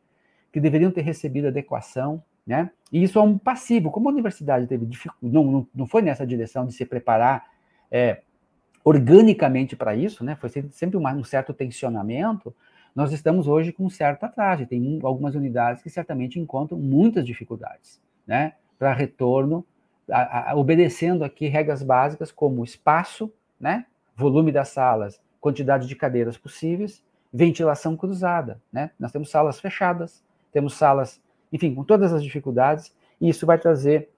que 0.51 0.59
deveriam 0.59 0.89
ter 0.89 1.01
recebido 1.01 1.49
adequação, 1.49 2.23
né? 2.47 2.71
E 2.91 3.03
isso 3.03 3.19
é 3.19 3.21
um 3.21 3.37
passivo. 3.37 3.91
Como 3.91 4.07
a 4.07 4.11
universidade 4.11 4.67
teve 4.67 4.87
não, 5.21 5.43
não, 5.43 5.67
não 5.75 5.87
foi 5.87 6.01
nessa 6.01 6.25
direção 6.25 6.65
de 6.65 6.73
se 6.73 6.85
preparar 6.85 7.45
é, 7.91 8.21
organicamente 8.83 9.75
para 9.75 9.95
isso, 9.95 10.23
né? 10.23 10.35
Foi 10.35 10.49
sempre 10.49 10.95
um 10.95 11.23
certo 11.23 11.53
tensionamento. 11.53 12.55
Nós 12.95 13.11
estamos 13.11 13.47
hoje 13.47 13.73
com 13.73 13.85
um 13.85 13.89
certo 13.89 14.23
atraso. 14.23 14.65
Tem 14.65 14.81
um, 14.81 15.05
algumas 15.05 15.35
unidades 15.35 15.81
que 15.81 15.89
certamente 15.89 16.39
encontram 16.39 16.77
muitas 16.77 17.25
dificuldades, 17.25 17.99
né? 18.25 18.53
Para 18.77 18.93
retorno, 18.93 19.65
a, 20.09 20.51
a, 20.51 20.55
obedecendo 20.55 21.23
aqui 21.23 21.47
regras 21.47 21.81
básicas 21.81 22.31
como 22.31 22.63
espaço, 22.63 23.31
né? 23.59 23.85
Volume 24.15 24.51
das 24.51 24.69
salas, 24.69 25.21
quantidade 25.39 25.87
de 25.87 25.95
cadeiras 25.95 26.37
possíveis, 26.37 27.03
ventilação 27.31 27.95
cruzada, 27.97 28.61
né? 28.71 28.91
Nós 28.99 29.11
temos 29.11 29.29
salas 29.29 29.59
fechadas, 29.59 30.23
temos 30.51 30.75
salas, 30.75 31.21
enfim, 31.51 31.73
com 31.73 31.83
todas 31.83 32.13
as 32.13 32.23
dificuldades, 32.23 32.95
e 33.19 33.29
isso 33.29 33.45
vai 33.45 33.57
trazer 33.57 34.09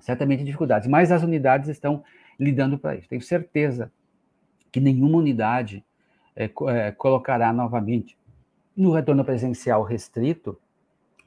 certamente 0.00 0.44
dificuldades, 0.44 0.88
mas 0.88 1.10
as 1.10 1.22
unidades 1.22 1.68
estão 1.68 2.04
lidando 2.38 2.78
para 2.78 2.94
isso. 2.94 3.08
Tenho 3.08 3.22
certeza 3.22 3.90
que 4.70 4.80
nenhuma 4.80 5.18
unidade 5.18 5.84
é, 6.36 6.44
é, 6.44 6.92
colocará 6.92 7.52
novamente 7.52 8.18
no 8.76 8.92
retorno 8.92 9.24
presencial 9.24 9.82
restrito 9.82 10.58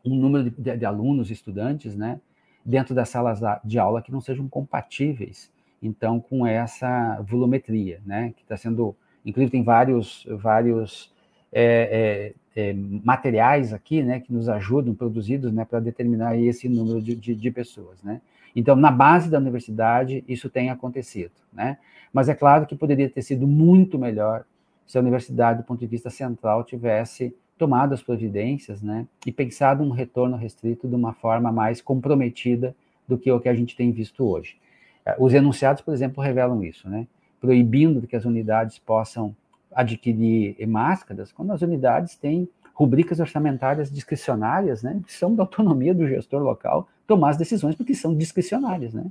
um 0.06 0.16
número 0.16 0.50
de, 0.50 0.62
de, 0.62 0.78
de 0.78 0.86
alunos, 0.86 1.32
estudantes, 1.32 1.96
né, 1.96 2.20
dentro 2.64 2.94
das 2.94 3.10
salas 3.10 3.40
de 3.64 3.80
aula 3.80 4.02
que 4.02 4.12
não 4.12 4.22
sejam 4.22 4.48
compatíveis, 4.48 5.52
então, 5.82 6.20
com 6.20 6.46
essa 6.46 7.22
volumetria, 7.22 8.02
né, 8.06 8.34
que 8.36 8.42
está 8.42 8.58
sendo, 8.58 8.96
inclusive 9.26 9.52
tem 9.52 9.64
vários, 9.64 10.26
vários 10.30 11.14
é, 11.52 12.34
é, 12.56 12.74
materiais 12.74 13.74
aqui, 13.74 14.02
né, 14.02 14.20
que 14.20 14.34
nos 14.34 14.50
ajudam, 14.50 14.94
produzidos, 14.94 15.52
né, 15.52 15.64
para 15.66 15.80
determinar 15.80 16.38
esse 16.38 16.68
número 16.68 17.02
de, 17.02 17.16
de, 17.16 17.36
de, 17.36 17.52
pessoas, 17.52 18.02
né. 18.04 18.22
Então, 18.56 18.76
na 18.76 18.90
base 18.90 19.30
da 19.30 19.38
universidade, 19.38 20.24
isso 20.28 20.50
tem 20.50 20.70
acontecido, 20.70 21.32
né. 21.54 21.78
Mas 22.12 22.28
é 22.28 22.34
claro 22.34 22.66
que 22.66 22.76
poderia 22.76 23.10
ter 23.10 23.22
sido 23.22 23.48
muito 23.48 24.00
melhor 24.00 24.44
se 24.88 24.98
a 24.98 25.02
universidade, 25.02 25.60
do 25.62 25.66
ponto 25.66 25.80
de 25.80 25.88
vista 25.88 26.10
central, 26.10 26.64
tivesse 26.64 27.36
tomado 27.58 27.94
as 27.94 28.02
providências, 28.02 28.82
né, 28.82 29.08
e 29.26 29.32
pensado 29.32 29.84
um 29.84 29.90
retorno 29.90 30.38
restrito 30.38 30.88
de 30.88 30.96
uma 30.96 31.14
forma 31.14 31.52
mais 31.52 31.82
comprometida 31.82 32.76
do 33.08 33.18
que 33.18 33.32
o 33.32 33.40
que 33.40 33.50
a 33.50 33.54
gente 33.54 33.76
tem 33.76 33.92
visto 33.92 34.24
hoje. 34.26 34.58
É, 35.06 35.16
os 35.20 35.34
enunciados, 35.34 35.82
por 35.82 35.94
exemplo, 35.94 36.24
revelam 36.24 36.64
isso, 36.64 36.90
né, 36.90 37.08
proibindo 37.40 38.06
que 38.08 38.16
as 38.16 38.26
unidades 38.26 38.80
possam 38.80 39.36
adquirir 39.74 40.56
máscaras 40.68 41.32
quando 41.32 41.52
as 41.52 41.62
unidades 41.62 42.16
têm 42.16 42.50
rubricas 42.74 43.20
orçamentárias 43.20 43.92
discricionárias, 43.92 44.84
né, 44.84 45.02
que 45.06 45.14
são 45.14 45.34
da 45.36 45.44
autonomia 45.44 45.94
do 45.94 46.08
gestor 46.08 46.42
local 46.42 46.88
tomar 47.08 47.30
as 47.30 47.38
decisões, 47.38 47.76
porque 47.76 47.96
são 47.96 48.16
discricionárias, 48.16 48.94
né. 48.94 49.06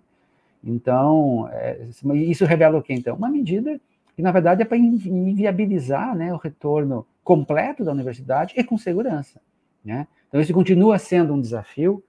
Então, 0.62 1.48
é, 1.52 1.86
isso 2.14 2.44
revela 2.44 2.78
o 2.78 2.82
que, 2.82 2.92
então? 2.92 3.16
Uma 3.16 3.28
medida 3.28 3.80
que, 4.16 4.22
na 4.22 4.32
verdade, 4.32 4.62
é 4.62 4.64
para 4.64 4.76
inviabilizar 4.76 6.16
né, 6.16 6.32
o 6.32 6.36
retorno 6.36 7.06
completo 7.26 7.84
da 7.84 7.90
universidade 7.90 8.54
e 8.56 8.62
com 8.62 8.78
segurança, 8.78 9.40
né. 9.84 10.06
Então, 10.28 10.40
isso 10.40 10.52
continua 10.52 10.96
sendo 10.96 11.34
um 11.34 11.40
desafio, 11.40 12.02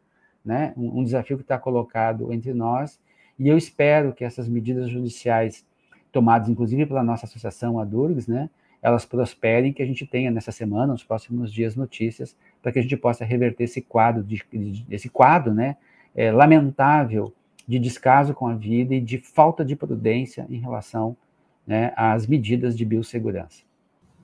né, 0.45 0.73
um, 0.77 0.99
um 0.99 1.03
desafio 1.03 1.37
que 1.37 1.43
está 1.43 1.57
colocado 1.57 2.31
entre 2.31 2.53
nós, 2.53 2.99
e 3.37 3.47
eu 3.47 3.57
espero 3.57 4.13
que 4.13 4.23
essas 4.23 4.47
medidas 4.47 4.89
judiciais 4.89 5.65
tomadas 6.11 6.49
inclusive 6.49 6.85
pela 6.85 7.03
nossa 7.03 7.25
associação, 7.25 7.79
a 7.79 7.83
Durgs, 7.85 8.27
né, 8.27 8.47
elas 8.79 9.05
prosperem, 9.05 9.73
que 9.73 9.81
a 9.81 9.85
gente 9.87 10.05
tenha 10.05 10.29
nessa 10.29 10.51
semana, 10.51 10.93
nos 10.93 11.03
próximos 11.03 11.51
dias, 11.51 11.75
notícias, 11.75 12.37
para 12.61 12.71
que 12.71 12.77
a 12.77 12.81
gente 12.81 12.95
possa 12.95 13.25
reverter 13.25 13.63
esse 13.63 13.81
quadro, 13.81 14.23
de, 14.23 14.43
esse 14.89 15.09
quadro, 15.09 15.51
né, 15.51 15.77
é, 16.15 16.31
lamentável 16.31 17.33
de 17.67 17.79
descaso 17.79 18.35
com 18.35 18.47
a 18.47 18.53
vida 18.53 18.93
e 18.93 19.01
de 19.01 19.17
falta 19.17 19.65
de 19.65 19.75
prudência 19.75 20.45
em 20.47 20.59
relação 20.59 21.17
né, 21.65 21.91
às 21.95 22.27
medidas 22.27 22.77
de 22.77 22.85
biossegurança. 22.85 23.66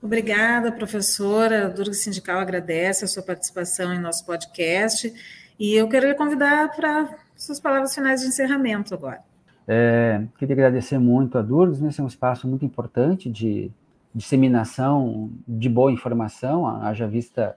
Obrigada, 0.04 0.70
professora. 0.70 1.68
A 1.68 1.70
Durga 1.70 1.94
Sindical 1.94 2.38
agradece 2.38 3.06
a 3.06 3.08
sua 3.08 3.24
participação 3.24 3.94
em 3.94 4.00
nosso 4.00 4.26
podcast 4.26 5.14
e 5.58 5.76
eu 5.76 5.88
quero 5.88 6.06
lhe 6.06 6.14
convidar 6.14 6.76
para 6.76 7.10
suas 7.38 7.58
palavras 7.58 7.96
finais 7.96 8.20
de 8.20 8.28
encerramento 8.28 8.94
agora. 8.94 9.22
É, 9.66 10.22
queria 10.38 10.56
agradecer 10.56 11.00
muito 11.00 11.38
a 11.38 11.42
Durgs, 11.42 11.80
né, 11.80 11.88
esse 11.88 12.02
é 12.02 12.04
um 12.04 12.08
espaço 12.08 12.50
muito 12.50 12.66
importante 12.66 13.30
de 13.30 13.72
disseminação 14.14 15.32
de 15.48 15.70
boa 15.70 15.90
informação, 15.90 16.68
haja 16.68 17.08
vista 17.08 17.56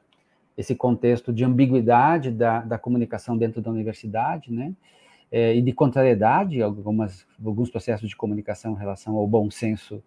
esse 0.56 0.72
contexto 0.72 1.32
de 1.32 1.44
ambiguidade 1.44 2.30
da, 2.30 2.60
da 2.60 2.78
comunicação 2.78 3.36
dentro 3.36 3.60
da 3.60 3.72
universidade, 3.72 4.52
né? 4.52 4.72
É, 5.32 5.52
e 5.56 5.60
de 5.60 5.72
contrariedade, 5.72 6.62
algumas, 6.62 7.26
alguns 7.44 7.68
processos 7.68 8.08
de 8.08 8.14
comunicação 8.14 8.74
em 8.74 8.78
relação 8.78 9.16
ao 9.16 9.26
bom 9.26 9.50
senso 9.50 10.00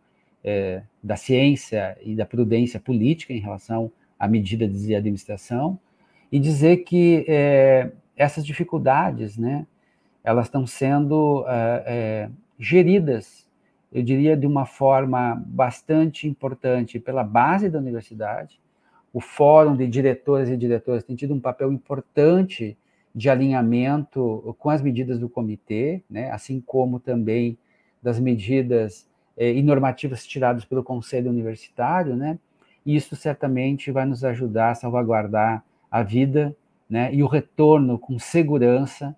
é, 0.43 0.81
da 1.03 1.15
ciência 1.15 1.97
e 2.03 2.15
da 2.15 2.25
prudência 2.25 2.79
política 2.79 3.33
em 3.33 3.39
relação 3.39 3.91
à 4.17 4.27
medida 4.27 4.67
de 4.67 4.95
administração, 4.95 5.79
e 6.31 6.39
dizer 6.39 6.77
que 6.77 7.25
é, 7.27 7.91
essas 8.15 8.45
dificuldades, 8.45 9.37
né, 9.37 9.65
elas 10.23 10.45
estão 10.45 10.67
sendo 10.67 11.45
é, 11.47 11.83
é, 11.85 12.29
geridas, 12.59 13.47
eu 13.91 14.03
diria, 14.03 14.37
de 14.37 14.45
uma 14.45 14.65
forma 14.65 15.41
bastante 15.47 16.27
importante 16.27 16.99
pela 16.99 17.23
base 17.23 17.69
da 17.69 17.79
universidade, 17.79 18.59
o 19.11 19.19
fórum 19.19 19.75
de 19.75 19.87
diretoras 19.87 20.49
e 20.49 20.55
diretores 20.55 21.03
tem 21.03 21.15
tido 21.15 21.33
um 21.33 21.39
papel 21.39 21.73
importante 21.73 22.77
de 23.15 23.27
alinhamento 23.27 24.55
com 24.59 24.69
as 24.69 24.83
medidas 24.83 25.17
do 25.17 25.27
comitê, 25.27 26.03
né, 26.07 26.29
assim 26.29 26.61
como 26.61 26.99
também 26.99 27.57
das 28.03 28.19
medidas 28.19 29.09
e 29.39 29.61
normativas 29.63 30.25
tiradas 30.25 30.65
pelo 30.65 30.83
Conselho 30.83 31.29
Universitário, 31.29 32.15
né, 32.15 32.37
isso 32.85 33.15
certamente 33.15 33.91
vai 33.91 34.05
nos 34.05 34.23
ajudar 34.23 34.71
a 34.71 34.75
salvaguardar 34.75 35.63
a 35.89 36.03
vida 36.03 36.55
né, 36.89 37.13
e 37.13 37.23
o 37.23 37.27
retorno 37.27 37.97
com 37.97 38.17
segurança, 38.17 39.15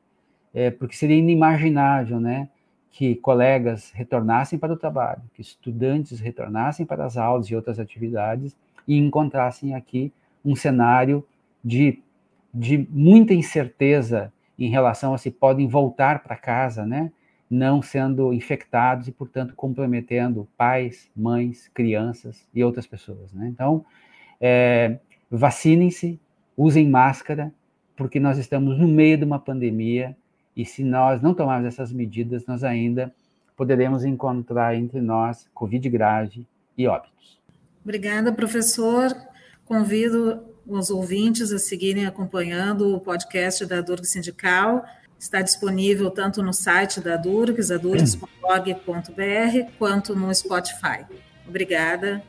eh, 0.53 0.69
porque 0.71 0.95
seria 0.95 1.17
inimaginável 1.17 2.19
né, 2.19 2.49
que 2.91 3.15
colegas 3.15 3.91
retornassem 3.91 4.59
para 4.59 4.73
o 4.73 4.77
trabalho, 4.77 5.21
que 5.33 5.41
estudantes 5.41 6.19
retornassem 6.19 6.85
para 6.85 7.05
as 7.05 7.17
aulas 7.17 7.47
e 7.47 7.55
outras 7.55 7.79
atividades 7.79 8.55
e 8.87 8.97
encontrassem 8.97 9.73
aqui 9.73 10.11
um 10.43 10.55
cenário 10.55 11.25
de, 11.63 11.99
de 12.53 12.85
muita 12.89 13.33
incerteza 13.33 14.33
em 14.59 14.69
relação 14.69 15.13
a 15.13 15.17
se 15.17 15.31
podem 15.31 15.67
voltar 15.67 16.21
para 16.21 16.35
casa, 16.35 16.85
né? 16.85 17.11
Não 17.51 17.81
sendo 17.81 18.33
infectados 18.33 19.09
e, 19.09 19.11
portanto, 19.11 19.53
comprometendo 19.53 20.47
pais, 20.55 21.11
mães, 21.13 21.69
crianças 21.73 22.47
e 22.53 22.63
outras 22.63 22.87
pessoas. 22.87 23.33
Né? 23.33 23.49
Então, 23.49 23.85
é, 24.39 24.99
vacinem-se, 25.29 26.17
usem 26.55 26.89
máscara, 26.89 27.53
porque 27.97 28.21
nós 28.21 28.37
estamos 28.37 28.79
no 28.79 28.87
meio 28.87 29.17
de 29.17 29.25
uma 29.25 29.37
pandemia 29.37 30.15
e 30.55 30.65
se 30.65 30.81
nós 30.81 31.21
não 31.21 31.33
tomarmos 31.33 31.67
essas 31.67 31.91
medidas, 31.91 32.45
nós 32.45 32.63
ainda 32.63 33.13
poderemos 33.57 34.05
encontrar 34.05 34.75
entre 34.75 35.01
nós 35.01 35.49
Covid 35.53 35.89
grave 35.89 36.47
e 36.77 36.87
óbitos. 36.87 37.37
Obrigada, 37.83 38.31
professor. 38.31 39.13
Convido 39.65 40.41
os 40.65 40.89
ouvintes 40.89 41.51
a 41.51 41.59
seguirem 41.59 42.05
acompanhando 42.05 42.95
o 42.95 42.99
podcast 42.99 43.65
da 43.65 43.81
Durg 43.81 44.05
Sindical. 44.05 44.85
Está 45.21 45.43
disponível 45.43 46.09
tanto 46.09 46.41
no 46.41 46.51
site 46.51 46.99
da 46.99 47.15
Durgs, 47.15 47.69
adurgs.org.br, 47.69 49.71
quanto 49.77 50.15
no 50.15 50.33
Spotify. 50.33 51.05
Obrigada. 51.47 52.23